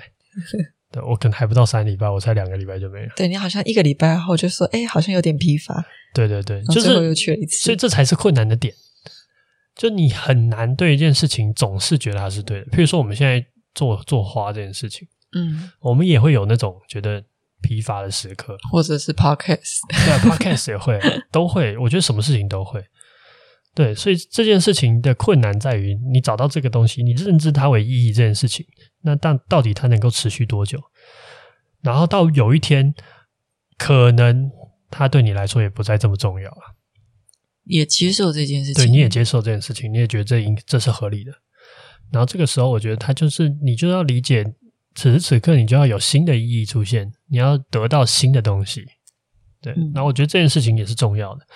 [0.96, 3.12] 对，我可能还不到三礼拜，我才两个礼拜就没了。
[3.14, 5.84] 对，你好像一个礼拜后就说，哎，好像有点疲乏。
[6.14, 8.72] 对对对，就是又去了一次，所以这才是困难的点。
[9.74, 12.66] 就你很难对一件事情总是觉得它是对的。
[12.68, 17.22] 譬如说，我们现在做做花这件事情，嗯，我们也会有那种觉得
[17.60, 20.98] 疲乏的时刻，或者是 podcast，对啊，podcast 也会，
[21.30, 21.76] 都会。
[21.76, 22.82] 我觉得什么事情都会。
[23.76, 28.64] 对，所以这件事情的困难在于你找到这个东西，你认知它为意义这件事情，
[29.02, 30.80] 那但到底它能够持续多久？
[31.82, 32.94] 然后到有一天，
[33.76, 34.50] 可能
[34.90, 36.74] 它对你来说也不再这么重要了，
[37.64, 41.30] 也接受这件事情，对，你也接受这件事情，你也觉得这应这是合理的。
[42.10, 44.42] 然后这个时候，我觉得它就是你就要理解，
[44.94, 48.86] 此时此刻你就要有新的意义出现，你要得到新的东西。
[49.60, 51.46] 对，然后我觉得这件事情也是重要的。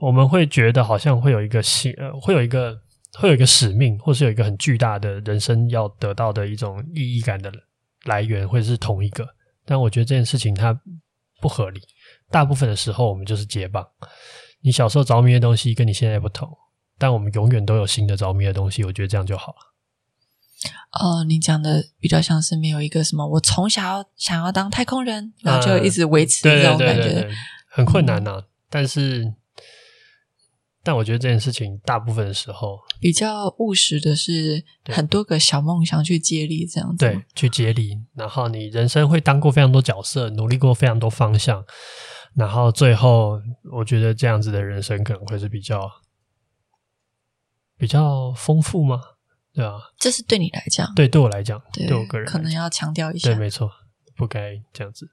[0.00, 2.74] 我们会觉得好像会有一个使呃，会有一个
[3.18, 7.52] 会有一个使命，或是有一个很巨大的人生要得到的一种意义感的
[8.06, 9.28] 来源，会是同一个。
[9.66, 10.80] 但我觉得这件事情它
[11.40, 11.82] 不合理。
[12.30, 13.86] 大部分的时候，我们就是接棒。
[14.62, 16.48] 你小时候着迷的东西跟你现在不同，
[16.98, 18.82] 但我们永远都有新的着迷的东西。
[18.84, 19.58] 我觉得这样就好了。
[20.92, 27.36] 哦，你讲的比较像是没有一个什么，我从小想要当太空人，然后就一直维持这种感觉，对对对对对，
[27.68, 28.38] 很困难呐、啊。
[28.38, 29.34] 嗯、但是。
[30.82, 37.98] 但我觉得这件事情大部分的时候比较务实的是很多个小梦想去接力，这样子对，去接力。
[38.14, 41.62] 然后你人生会当过非常多角色，努力过非常多方向，
[42.34, 43.38] 然后最后
[43.70, 45.86] 我觉得这样子的人生可能会是比较
[47.76, 49.00] 比较丰富吗？
[49.52, 53.70] 对啊，这是对你来讲，对对我来讲，对，对我个人可能要强调一下，对，没错，
[54.16, 55.06] 不该这样子。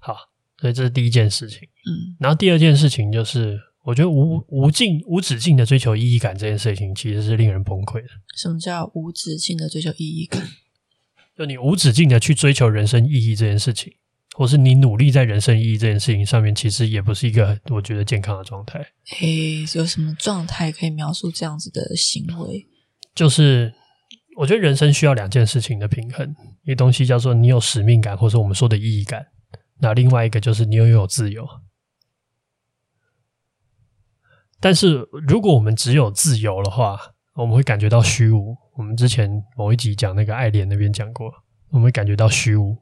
[0.00, 0.16] 好，
[0.58, 1.60] 所以这是第一件事情。
[1.84, 3.60] 嗯，然后第二件事情就是。
[3.88, 8.08] 我觉得无无尽无止境的追求意义感这件事情，其实是令人崩溃的。
[8.36, 10.46] 什么叫无止境的追求意义感？
[11.34, 13.90] 就你无止境的去追求人生意义这件事情，
[14.36, 18.78] 或是你努力在人生意义这件事情上面，其实也不是一个我觉得健康的状态。
[19.20, 22.66] 诶，有什么状态可以描述这样子的行为？
[23.14, 23.72] 就是
[24.36, 29.28] 我觉得人生需要两件事情的平衡，一个东西叫做你有使命感，或者我们说的意义感。
[29.80, 31.48] 那另外一个就是你拥有自由。
[34.60, 36.98] 但是如果我们只有自由的话，
[37.34, 38.56] 我们会感觉到虚无。
[38.76, 41.32] 我们之前某一集讲那个爱莲那边讲过，
[41.70, 42.76] 我们会感觉到虚无。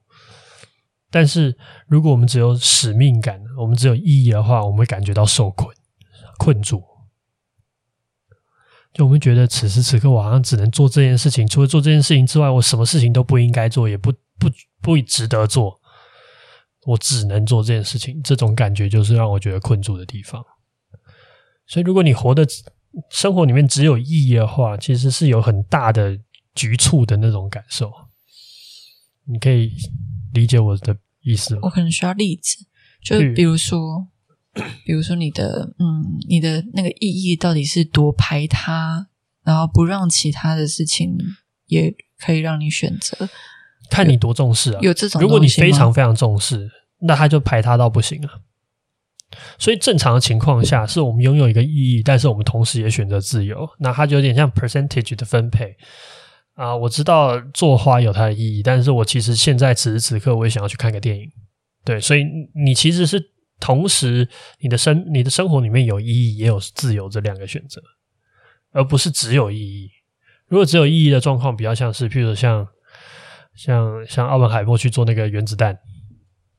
[1.10, 1.56] 但是
[1.86, 5.74] 如果我们只有使命感，我们只有意义的话，我们会感觉到受困、
[6.38, 6.82] 困住。
[8.92, 14.48] 就我们觉得此时此刻我好像只能做这件事情，除了做这件事情之外，我什么事情都不应该做，也不不
[14.80, 15.78] 不值得做。
[16.86, 20.42] 我只能做这件事情，这种感觉就是让我觉得困住的地方。
[21.66, 22.46] 所以，如果你活的
[23.10, 26.18] 生活里面只有意义的话，其实是有很大的
[26.54, 27.92] 局促的那种感受。
[29.28, 29.72] 你可以
[30.32, 31.60] 理解我的意思吗？
[31.64, 32.64] 我可能需要例子，
[33.02, 34.06] 就比如说，
[34.84, 39.08] 比如说你的嗯，你的那个意义到底是多排他，
[39.42, 41.18] 然后不让其他的事情
[41.66, 43.28] 也可以让你选择，
[43.90, 44.78] 看你多重视啊。
[44.80, 48.42] 有，有这种，如果你非常非常重视，那他就排他到不行了。
[49.58, 53.68] 所以正常的情况下，是我们拥有一个意义，但是我们同时也选择自由。
[53.78, 55.76] 那它就有点像 percentage 的分配
[56.54, 56.76] 啊。
[56.76, 61.30] 我知道做花有它的意义，但是我其实现在此时此刻，我也想要去看个电影。
[61.84, 62.24] 对，所以
[62.54, 63.22] 你其实是
[63.60, 64.28] 同时
[64.60, 67.80] 你的生你的生活里面有意义，也有自由这两个选择，
[68.72, 69.90] 而不是只有意义。
[70.48, 72.66] 如果只有意义的状况，比较像是，譬如像
[73.54, 75.78] 像像奥本海默去做那个原子弹，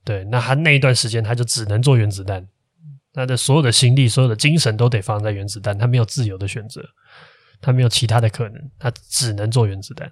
[0.03, 2.47] 对，那他那一段时间他就只能做原子弹。
[3.18, 6.88] 他的所有的心力、所有的精神都得放在原子弹，他没有自由的选择，
[7.59, 10.07] 他没有其他的可能，他只能做原子弹。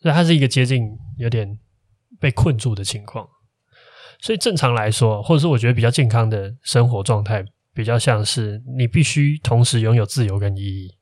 [0.00, 1.58] 所以，他是一个接近有点
[2.20, 3.28] 被困住的情况。
[4.20, 7.44] 所以，正常来说，或者是我觉得比较健康的生活状态，
[7.74, 10.96] 比较像是你必须同时拥有自由跟意义。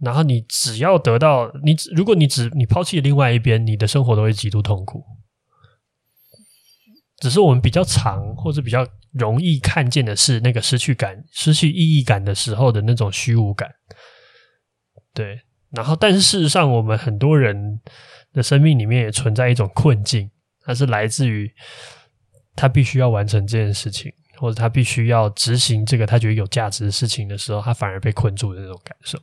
[0.00, 5.04] 然后，你只要得到你，如果你只你抛弃另外一边，你的生活都会极度痛苦。
[7.18, 8.86] 只是我们比较长或者比较
[9.18, 13.70] 容易看见的是那个失去感、失去意义感的时候的那种虚无感，
[15.14, 15.40] 对。
[15.70, 17.80] 然后，但是事实上，我们很多人
[18.32, 21.52] 的生命里面也存在一种困境，它是来自于
[22.54, 29.20] 他必须要完成这件事情，或者他必须要执行这个他觉得有价值的事情的时候，他反而被困住的那种感受。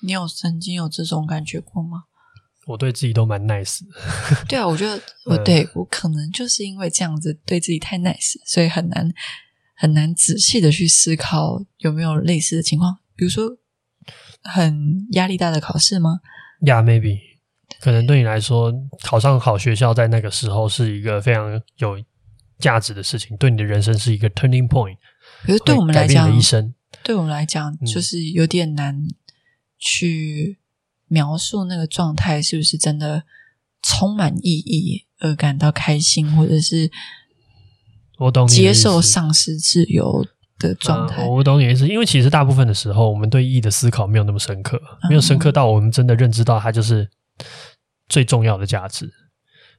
[0.00, 2.04] 你有曾经有这种感觉过吗？
[2.72, 4.44] 我对自己都蛮 nice 的。
[4.48, 9.12] 对啊，我觉得我对我可能就是因为这样子对自己太 nice，所以很难
[9.76, 13.44] 很难仔细的去思考有没有类似的情况，比如说
[14.42, 16.20] 很压力大的考试吗
[16.62, 17.18] ？Yeah，maybe，
[17.80, 22.02] 可能对你来说，考上好学校在那个时候是一个非常有
[22.58, 24.96] 价值的事情，对你的人生是一个 turning point。
[25.44, 26.42] 可是对我们来讲，
[27.02, 29.06] 对我们来讲就是有点难
[29.78, 30.58] 去。
[31.12, 33.24] 描述那个状态是不是真的
[33.82, 36.90] 充满意义而感到开心，或者是
[38.18, 40.26] 我懂接受丧失自由
[40.58, 41.26] 的状态？
[41.28, 47.10] 我懂你的意思，因为其实大部分的时候，我们对意义的思考没有那么深刻，没有深刻到我们真的认知到它就是
[48.08, 49.12] 最重要的价值。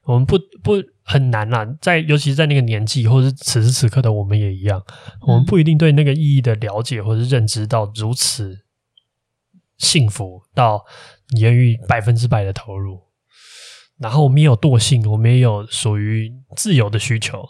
[0.04, 4.80] 我们不不很难啦，在尤其是在那个年纪，或者是此时此刻的我们也一样，
[5.26, 8.60] 我们不一定对那个意义的了解或者是认知到如此
[9.78, 10.84] 幸福到。
[11.30, 13.02] 你愿意百分之百的投入，
[13.98, 17.44] 然后我们也有惰性，我们也有属于自由的需求，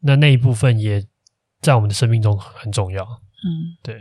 [0.00, 1.04] 那那一部分也
[1.60, 3.02] 在我们的生命中很重要。
[3.04, 4.00] 嗯，对。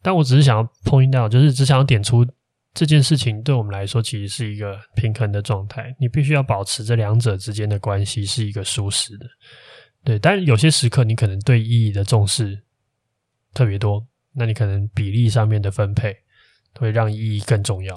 [0.00, 2.26] 但我只是想要 point out，就是只想要点出
[2.74, 5.94] 这件事情对我们来说其实是一个平衡的状态。
[6.00, 9.26] 你必须要保持这两者之间的关系是一个舒适的。
[10.02, 12.64] 对，但有些时刻你可能对意义的重视
[13.54, 14.04] 特别多，
[14.34, 16.16] 那你可能比例上面的分配
[16.74, 17.96] 会让意义更重要。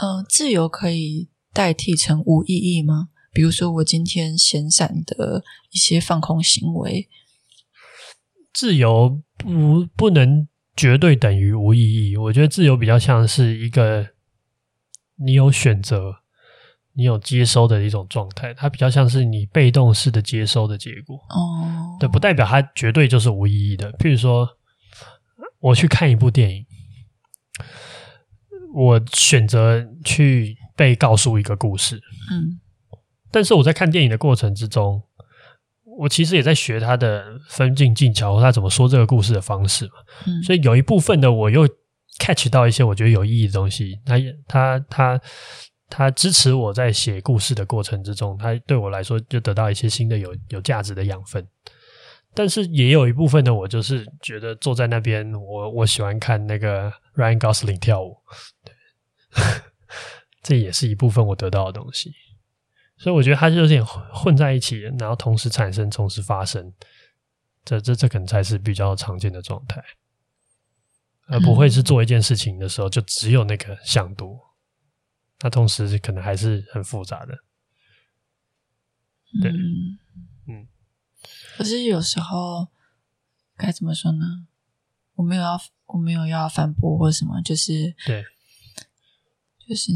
[0.00, 3.08] 呃，自由可以代替成无意义吗？
[3.32, 7.08] 比如说，我今天闲散的一些放空行为，
[8.52, 12.16] 自由不不能绝对等于无意义。
[12.16, 14.06] 我觉得自由比较像是一个
[15.16, 16.16] 你有选择、
[16.94, 21.16] 你有接收的一种状态，它比较像是你被动式的接收的结果。
[21.30, 23.92] 哦，对，不代表它绝对就是无意义的。
[23.94, 24.48] 譬如说，
[25.60, 26.66] 我去看一部电影。
[28.76, 31.96] 我选择去被告诉一个故事，
[32.30, 32.60] 嗯，
[33.30, 35.02] 但是我在看电影的过程之中，
[35.98, 39.92] 我其实也在学他的分镜技巧，或他怎么说这个故事的方式嘛，
[40.26, 41.66] 嗯，所以有一部分的我又
[42.18, 45.20] catch 到一些我觉得有意义的东西，他他他
[45.88, 51.46] 他支持我在写故事的过程之中，他对我来说就得到一些新的有有价值的养分。
[52.34, 58.14] 但是也有一部分的我就是觉得坐在那边，我我喜欢看那个 Ryan Gosling 跳舞，
[58.55, 58.55] 对，
[60.42, 62.14] 这也是一部分我得到的东西。
[62.96, 66.72] 所以我觉得它就有点混在一起，然后同时产生，同时发生，
[67.64, 69.84] 这这这可能才是比较常见的状态，
[71.26, 74.40] 而不会是做一件事情的时候就只有那个想多，
[75.40, 77.36] 那同时可能还是很复杂的，
[79.42, 79.50] 对。
[80.48, 80.66] 嗯。
[81.58, 82.68] 可是有时候
[83.56, 84.46] 该怎么说呢？
[85.16, 88.24] 我没有要，我没有要反驳或什么，就是对，
[89.68, 89.92] 就是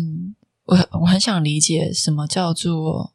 [0.64, 3.14] 我我很想理解什么叫做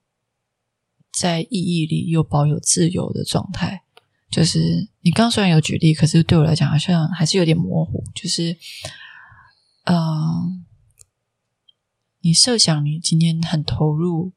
[1.12, 3.84] 在意义里又保有自由的状态。
[4.32, 8.04] 就是你刚刚虽然有举例，可是对我来讲好像还是有点模糊。
[8.14, 8.58] 就是，
[9.84, 10.64] 嗯、呃，
[12.22, 14.34] 你设想你今天很投入。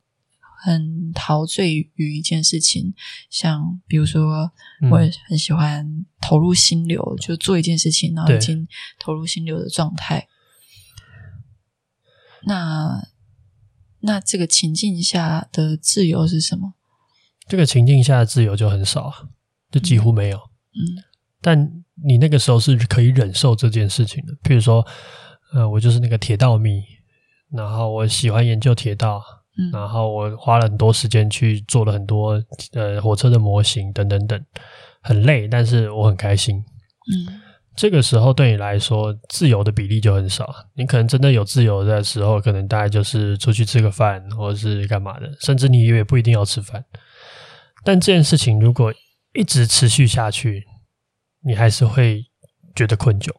[0.61, 2.93] 很陶醉于一件事情，
[3.31, 4.51] 像比如说，
[4.91, 8.67] 我也很喜欢投入心流，嗯、就做一件事情，然后已经
[8.99, 10.27] 投入心流的状态。
[12.49, 13.07] 那
[14.01, 16.75] 那这个情境下的自由是什么？
[17.47, 19.13] 这个情境下的自由就很少，
[19.71, 20.39] 就几乎没有。
[20.39, 21.05] 嗯，嗯，
[21.41, 24.33] 但你那个时候是可以忍受这件事情的。
[24.43, 24.87] 譬如说，
[25.53, 26.83] 呃，我就是那个铁道迷，
[27.51, 29.23] 然后我喜欢研究铁道。
[29.73, 32.41] 然后我花了很多时间去做了很多
[32.75, 34.41] 呃火车的模型等等等，
[35.03, 36.59] 很累，但是我很开心。
[37.11, 37.41] 嗯，
[37.79, 40.53] 这个时候对你来说，自由的比例就很少。
[40.75, 46.85] 你可能真的有自由的时候，可能大概就是出去吃个饭，或者是干嘛的，甚至你也不一定要吃饭。
[47.85, 48.93] 但这件事情如果
[49.33, 50.65] 一直持续下去，
[51.45, 52.25] 你还是会
[52.75, 53.31] 觉得困窘，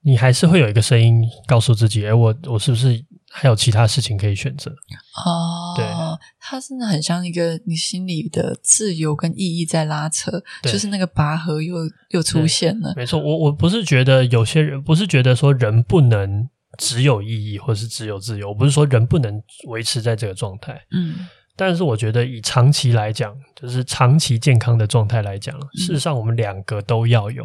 [0.00, 5.84] 你还是会有一个声音告诉自己：“哎，我我是不是？”还有其他事情可以选择哦，对，
[6.48, 10.30] 它真的很像一个你心里的自由跟意义在拉扯，
[10.62, 11.74] 就是那个拔河又
[12.10, 12.94] 又出现了。
[12.96, 21.26] 没错，我我不是觉得有些人不是觉得说人不能只有意义或是只有自由，我不是说人不能维持在这个状态，嗯，
[21.56, 27.44] 但是我觉得以长期来讲，就是长期健康的状态来讲，嗯，事实上我们两个都要有，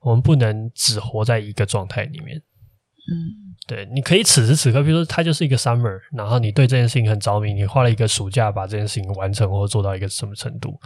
[0.00, 3.49] 我们不能只活在一个状态里面，嗯。
[3.66, 10.78] 对，你可以此时此刻，比如说它就是一个 summer，然后你对这件事情很着迷，你花了一个暑假把这件事情完成或做到一个什么程度。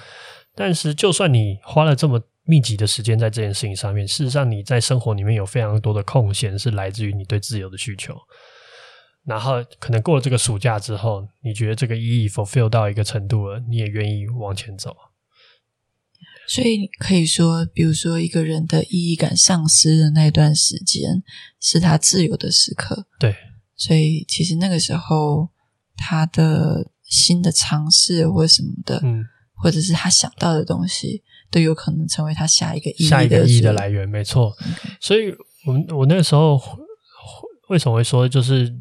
[0.55, 8.15] 但是，就算你花了这么密集的时间在这件事情上面，事实上你在生活里面有非常多的空闲是来自于你对自由的需求。
[9.25, 14.95] 然后，可能过了这个暑假之后，你觉得这个意义 fulfill 到一个程度了，你也愿意往前走。
[16.55, 21.21] 所以可以说，比如说一个人的意义感丧失的那段时间，
[21.59, 23.09] 是他自由的时刻。
[23.19, 23.35] 对，
[23.75, 25.51] 所以其实那个时候，
[25.97, 34.09] 他的新的尝试或什么的，嗯，或者是他想到的东西，都有可能成为他下一个意义的下一个意义的来源。
[34.09, 34.57] 没错。
[35.01, 35.33] 所以
[35.67, 36.63] 我我那个时候
[37.69, 38.73] 为什么会说，就是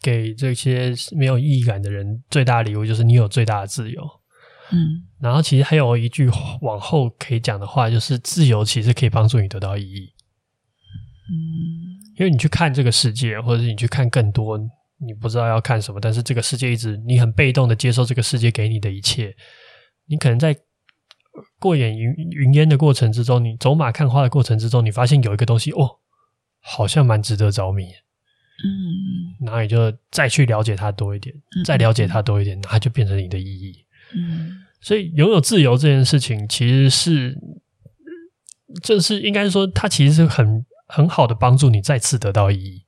[0.00, 4.02] 给这些没有意义感的人最大的礼物，就是你有最大的自由。
[4.72, 6.30] 嗯，然后其实还有一句
[6.62, 10.12] 往后可以讲的话，就是自由其实可以帮助你得到意义。
[11.28, 11.36] 嗯，
[12.18, 14.58] 因为你去看这个世界，或者是你去看更多，
[14.98, 19.36] 你不知道要看什么，但是这个世界一直你很被动的接受这个世界给你的一切。
[20.06, 20.56] 你可能在
[21.58, 25.98] 过眼云云烟的过程之中，你走马看花的过程之中，你发现有一个东西，哦，
[26.60, 27.84] 好像蛮值得着迷。
[27.84, 33.84] 嗯，然后你就再去了解它多一点，再了解它多一点，那它就变成你的意义。
[34.14, 37.38] 嗯，所以拥有自由这件事情，其实是，
[38.82, 42.82] 这是应该说，它其实是很很好的帮助你再次得到意义。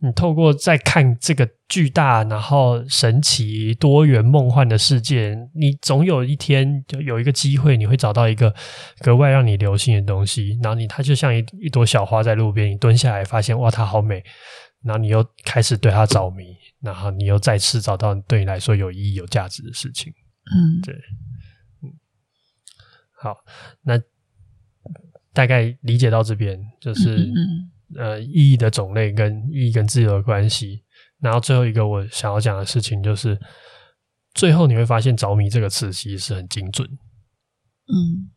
[0.00, 8.54] 你透过再看这个巨大、然后神奇、多元、梦幻的世界，你总有一天就有一个机会，你会找到一个
[8.98, 10.58] 格外让你留心的东西。
[10.62, 14.22] 然后你，它就像一一朵小花在路边，你蹲下来发现，哇，它好美。
[14.82, 20.12] 然后你又开始对它着迷，然后你又再次找到对你来说有意义、有价值的事情。
[20.52, 20.94] 嗯，对，
[21.82, 21.92] 嗯，
[23.16, 23.36] 好，
[23.82, 24.00] 那
[25.32, 30.84] 大概理解到这边，就是嗯嗯呃，意义的种类跟意义跟自由的关系。
[31.20, 33.40] 然后最后一个我想要讲的事情，就是
[34.34, 36.86] 最后你会发现“着迷”这个词其实是很精准。
[37.86, 38.28] 嗯，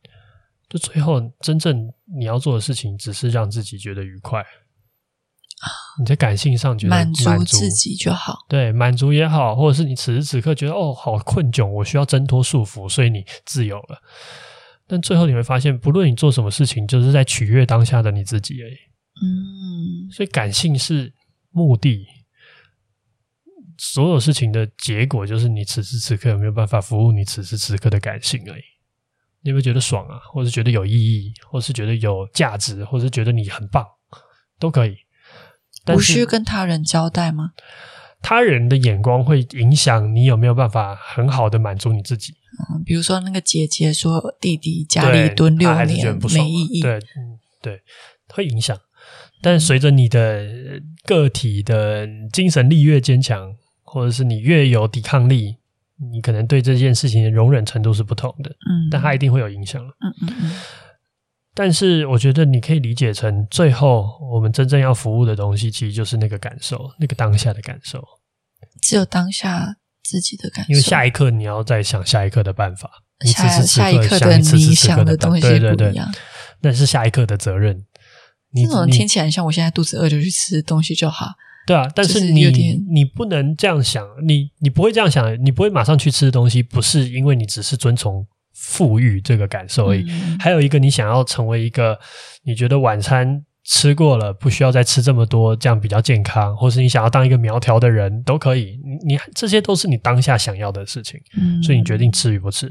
[0.69, 4.45] 就最后真正你要做的事情，只是让自己觉得愉快。
[5.99, 14.01] 你在感性上觉得满足，自己就好，对，满足也好，或者是你此时此刻觉得哦，好困窘，我需要挣脱束缚，所以你自由了。
[14.85, 18.75] 但最后你会发现，不论你做什么事情，就是在取悦当下的你自己而已。
[19.21, 21.11] 嗯，所以感性是
[21.49, 22.05] 目的，
[23.77, 28.61] 所有事情的结果就是你此时此刻有没有办法服务你此时此刻的感性而已。
[29.41, 33.85] 你有没有觉得爽啊，或是觉得有意义，或是觉得有价值，或是觉得你很棒，
[34.59, 34.95] 都可以。
[35.95, 37.51] 无需跟他人交代吗？
[38.21, 42.33] 他人的眼光会影响你有没有办法很好的满足你自己。
[42.71, 47.81] 嗯，比如说那个姐姐说弟弟家里蹲六年没意义，对，嗯，对，
[48.29, 48.75] 会影响。
[49.39, 55.55] 但随着你的个体的精神力越坚强，或者是你越有抵抗力，
[56.11, 58.49] 你可能对这件事情的容忍程度是不同的。
[58.49, 59.85] 嗯，但它一定会有影响。
[59.85, 60.51] 嗯嗯嗯。
[61.59, 67.99] 但是我觉得你可以理解成，最后我们真正要服务的东西，其实就是那个感受，那个当下的感受。
[68.79, 72.91] 只有当下自己的感受，因为下一刻你要再想下一刻的办法。
[73.25, 76.01] 下下一刻的你想的东西不一样，对对对，
[76.61, 77.83] 那是下一刻的责任。
[78.53, 81.31] 这种听起来像我现在肚子饿就去吃东西就好。
[81.65, 82.45] 对啊，但是你
[82.87, 88.27] 你不能这样想，你你不会这样想，你不会马上去吃东西，不是因为你只是遵从。
[88.59, 91.97] 富裕这个感受而已，嗯，还有一个你想要成为一个
[92.43, 102.69] 你觉得晚餐吃过了不需要再吃这么多，这样比较健康，或是你想要当一个苗条的人都可以，你你这些都是你当下想要的事情，嗯，所以你决定吃与不吃，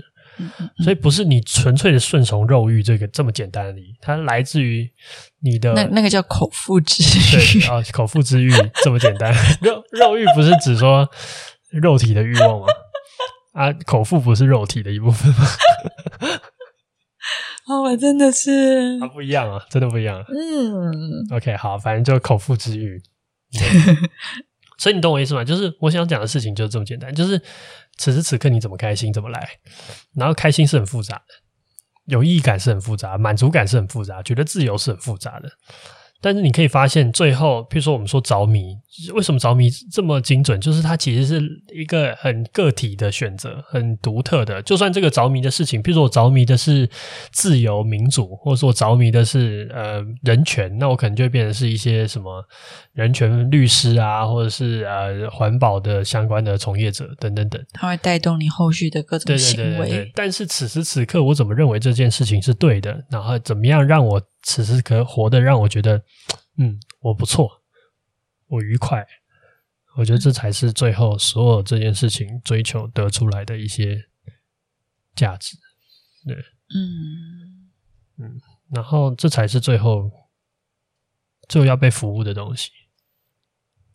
[0.82, 4.90] 所以不是你纯粹的顺从肉欲这个这么简单而已，它来自于
[5.40, 7.02] 你的那那个叫口腹之
[7.58, 7.62] 欲。
[7.62, 8.50] 啊，口腹之欲
[8.82, 9.32] 这么简单，
[9.62, 11.08] 肉肉欲不是指说
[11.70, 12.66] 肉体的欲望吗？
[13.56, 15.46] 啊，口腹不是肉体的一部分吗？
[17.68, 20.22] 哦，我真的是，它不一样啊，真的不一样。
[20.28, 23.00] 嗯，OK，好，反正就口腹之欲。
[24.78, 25.42] 所以你懂我意思吗？
[25.42, 27.40] 就是我想讲的事情就是这么简单，就是
[27.96, 29.48] 此时此刻你怎么开心怎么来，
[30.14, 31.24] 然后开心是很复杂的，
[32.04, 35.48] 有意义感是很复杂，满足感是很复杂，觉得自由是很复杂的。
[36.20, 38.74] 但是你可以发现，最后，譬如说我们说着迷，
[39.14, 40.60] 为什么着迷这么精准？
[40.60, 41.42] 就是它其实是
[41.74, 44.60] 一个很个体的选择，很独特的。
[44.62, 46.88] 就算这个着迷的事情，譬如说我着迷的是
[47.30, 52.42] 自由民主，或者说我着迷的是呃人权，那我可能就会变成是一些什么
[52.94, 57.62] 人权律师啊，或者是呃环保的相关的从业者等等等。
[57.72, 59.64] 它会带动你后续的各种行为。
[59.64, 60.12] 对对对对。
[60.14, 63.04] 但是此时此刻，我怎么认为这件事情是对的？
[63.10, 64.20] 然后怎么样让我？
[64.46, 66.04] 此时可活得让我觉得，
[66.56, 67.64] 嗯，我不错，
[68.46, 69.04] 我愉快。
[69.96, 74.04] 我觉得这才是最后所有这件事情追求得出来的一些
[75.16, 75.56] 价值。
[76.24, 76.36] 对，
[76.72, 77.72] 嗯
[78.18, 78.40] 嗯，
[78.70, 80.12] 然后这才是最后
[81.48, 82.70] 最后要被服务的东西。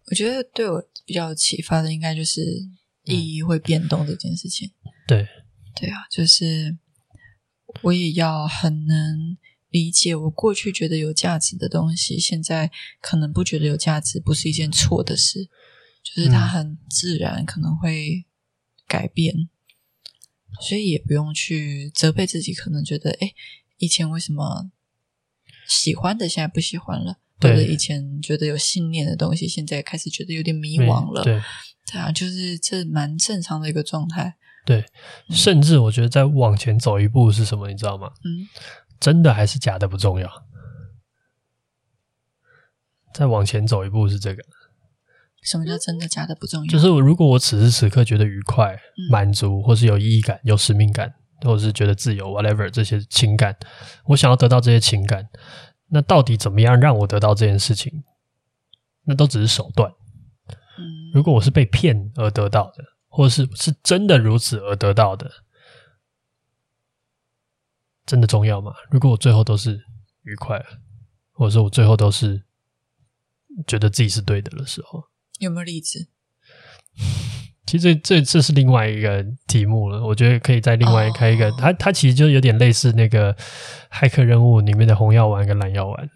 [0.07, 2.41] 我觉得对我比较启发的，应该就是
[3.05, 4.67] 意义会变动这件事情。
[4.83, 5.29] 嗯、对，
[5.79, 6.77] 对啊，就是
[7.83, 9.37] 我也要很能。
[9.71, 12.69] 理解我过去觉得有价值的东西，现在
[13.01, 15.49] 可能不觉得有价值，不是一件错的事，
[16.03, 18.25] 就是它很自然可能会
[18.85, 19.49] 改变，嗯、
[20.61, 22.53] 所以也不用去责备自己。
[22.53, 23.33] 可能觉得，哎，
[23.77, 24.69] 以前为什么
[25.67, 31.23] 喜欢的现在不喜欢了，或者以前觉得有信念的东西，现在开始觉得有点迷惘了。
[31.23, 31.41] 对，
[31.85, 34.35] 这样就是这蛮正常的一个状态。
[34.63, 34.85] 对，
[35.29, 38.11] 甚至我觉得再往前走一步是什么，你知道吗？
[38.25, 38.45] 嗯。
[39.01, 40.31] 真的还是假的不重要，
[43.13, 44.41] 再往前走一步是这个。
[45.41, 46.71] 什么叫真的假的不重要？
[46.71, 48.77] 就是如果我此时此刻觉得愉快、
[49.09, 53.57] 满足，或是有意义感、有使命感，或者是觉得自由，whatever 这些情感，
[54.05, 55.27] 我想要得到这些情感，
[55.89, 58.03] 那到底怎么样让我得到这件事情？
[59.05, 59.91] 那都只是手段。
[61.11, 65.27] 如果我是被骗而得到的，或是是真的如此而得到的。
[68.05, 68.73] 真的重要吗？
[68.89, 69.79] 如果我最后都是
[70.23, 70.63] 愉快，
[71.31, 72.43] 或者说我最后都是
[73.67, 75.03] 觉得自己是对的的时候，
[75.39, 76.07] 有没有例子？
[77.65, 80.05] 其实这这这是另外一个题目了。
[80.05, 83.33] 我觉得可以再另外开一个，它它其实就有点类似那个
[83.89, 86.09] 骇客任务里面的红药丸跟蓝药丸。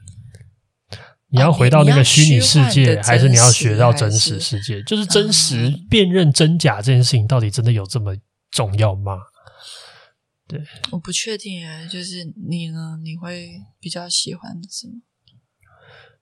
[1.30, 4.82] 你要回到那个虚拟世界，还是你要学到真实世界？
[4.84, 8.16] 就是真实辨认真假这件事情，到底真的有这么
[8.52, 9.18] 重要吗？
[10.48, 13.00] 对，我不确定哎，就是你呢？
[13.04, 15.02] 你会比较喜欢什么？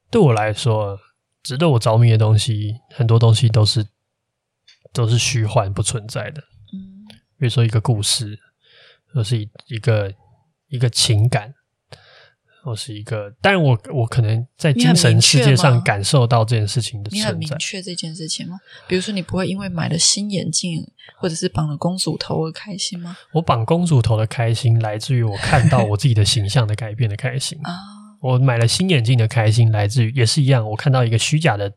[0.09, 0.99] 对我来说，
[1.41, 3.85] 值得我着迷的东西，很多东西都是
[4.93, 6.41] 都是虚幻不存在的。
[6.71, 7.03] 嗯，
[7.37, 8.39] 比如说一个故事，
[9.13, 10.13] 或是一一个
[10.67, 11.53] 一个情感。
[12.63, 17.27] 或是一个，但我我可能在精神世界上感受到这件事情的存在。
[17.27, 18.57] 你很明确这件事情吗？
[18.87, 20.81] 比如说，你不会因为买了新眼镜，
[21.17, 23.17] 或者是绑了公主头而开心吗？
[23.33, 27.75] 我绑公主头的开心，来自于我看到我自己的形象的改变的开心啊。
[28.21, 31.69] 我买了新眼镜的开心，来自于也是一样，我看到一个虚假的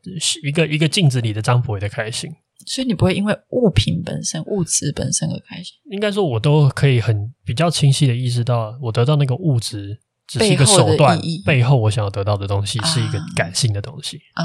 [0.44, 2.30] 一个一个镜子里的张博伟的开心。
[2.64, 5.74] 所以你不会因为物品本身、物质本身而开心。
[5.90, 14.44] 应该说，我都可以很比较清晰的意识到，我得到那个物质只是一个手段，背后，我想要得到的东西是一个感性的东西啊。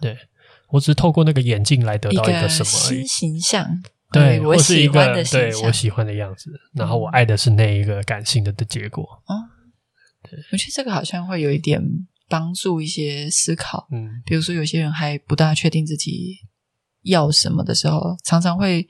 [0.00, 0.16] 对，
[0.68, 9.04] 我只是透过那个眼镜来得到一个什么形象，对，我喜欢的形象，对我喜欢的样子，然后我爱的是那一个感性的的结果。
[9.26, 9.72] 哦、嗯，
[10.22, 11.80] 对，我觉得这个好像会有一点
[12.28, 13.88] 帮助一些思考。
[13.92, 16.38] 嗯，比如说有些人还不大确定自己。
[17.04, 18.88] 要什么的时候，常常会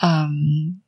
[0.00, 0.80] 嗯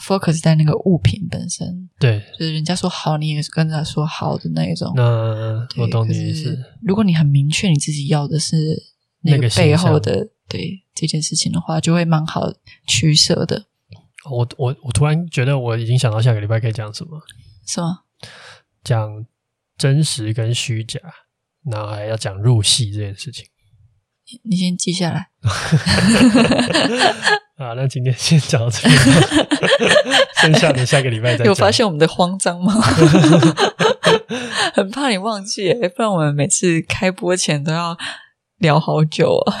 [0.00, 1.88] ，focus 在那个物品本身。
[1.98, 4.92] 对，就是人家说好，你也是跟着说好的那一种。
[4.96, 6.58] 那我懂你意思。
[6.82, 8.56] 如果你很明确你自己要的是
[9.22, 12.52] 那个背后的对这件事情的话，就会蛮好
[12.86, 13.66] 取舍的。
[14.30, 17.20] 我我我突然觉得我已经想到下个礼拜可以讲什么？
[17.66, 18.00] 是吗？
[18.82, 19.26] 讲
[19.78, 21.00] 真实跟虚假，
[21.64, 23.46] 然后还要讲入戏这件事情。
[24.42, 25.28] 你先记下来。
[27.56, 28.94] 啊，那今天先讲到这里，
[30.40, 31.46] 剩下的下个礼拜再讲。
[31.46, 32.74] 有发现我们的慌张吗？
[34.74, 37.96] 很怕你忘记，不然我们每次开播前都要
[38.58, 39.56] 聊好久啊。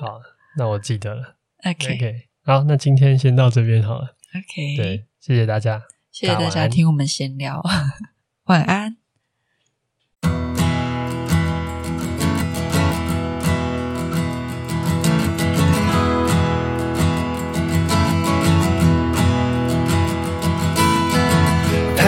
[0.00, 0.20] 好，
[0.56, 1.36] 那我记得了。
[1.64, 4.16] OK，, okay 好，那今天先到这边好了。
[4.34, 7.62] OK，对，谢谢大家，谢谢大家听我们闲聊，
[8.44, 9.03] 晚安。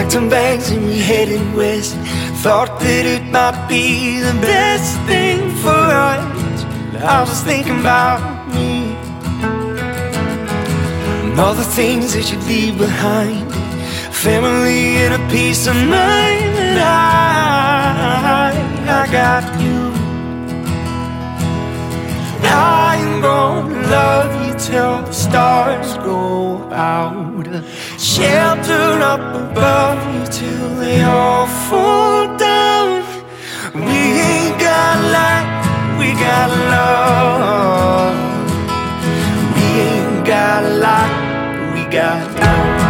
[0.09, 1.95] Some bags and we headed west.
[2.41, 6.63] Thought that it might be the best thing for us.
[7.03, 8.95] I was thinking about me
[11.23, 13.51] and all the things that you'd leave behind.
[14.13, 16.81] Family and a peace of mind that
[18.25, 19.79] I, I got you.
[22.43, 27.45] I am gonna love you till the stars go out.
[27.99, 33.03] Shelter up above you till they all fall down.
[33.75, 38.17] We ain't got light, we got love.
[39.55, 42.86] We ain't got lot, we got love.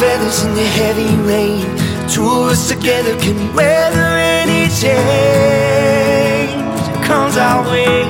[0.00, 1.60] Feathers in the heavy rain.
[2.08, 4.08] Two of us together can weather
[4.40, 8.04] any change that comes our way.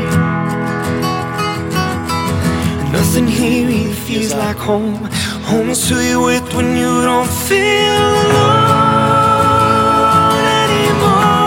[2.93, 4.95] Nothing here really feels like home.
[5.51, 9.51] Home is who you're with when you don't feel alone
[10.63, 11.41] anymore.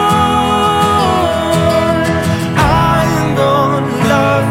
[2.92, 4.48] I am gonna love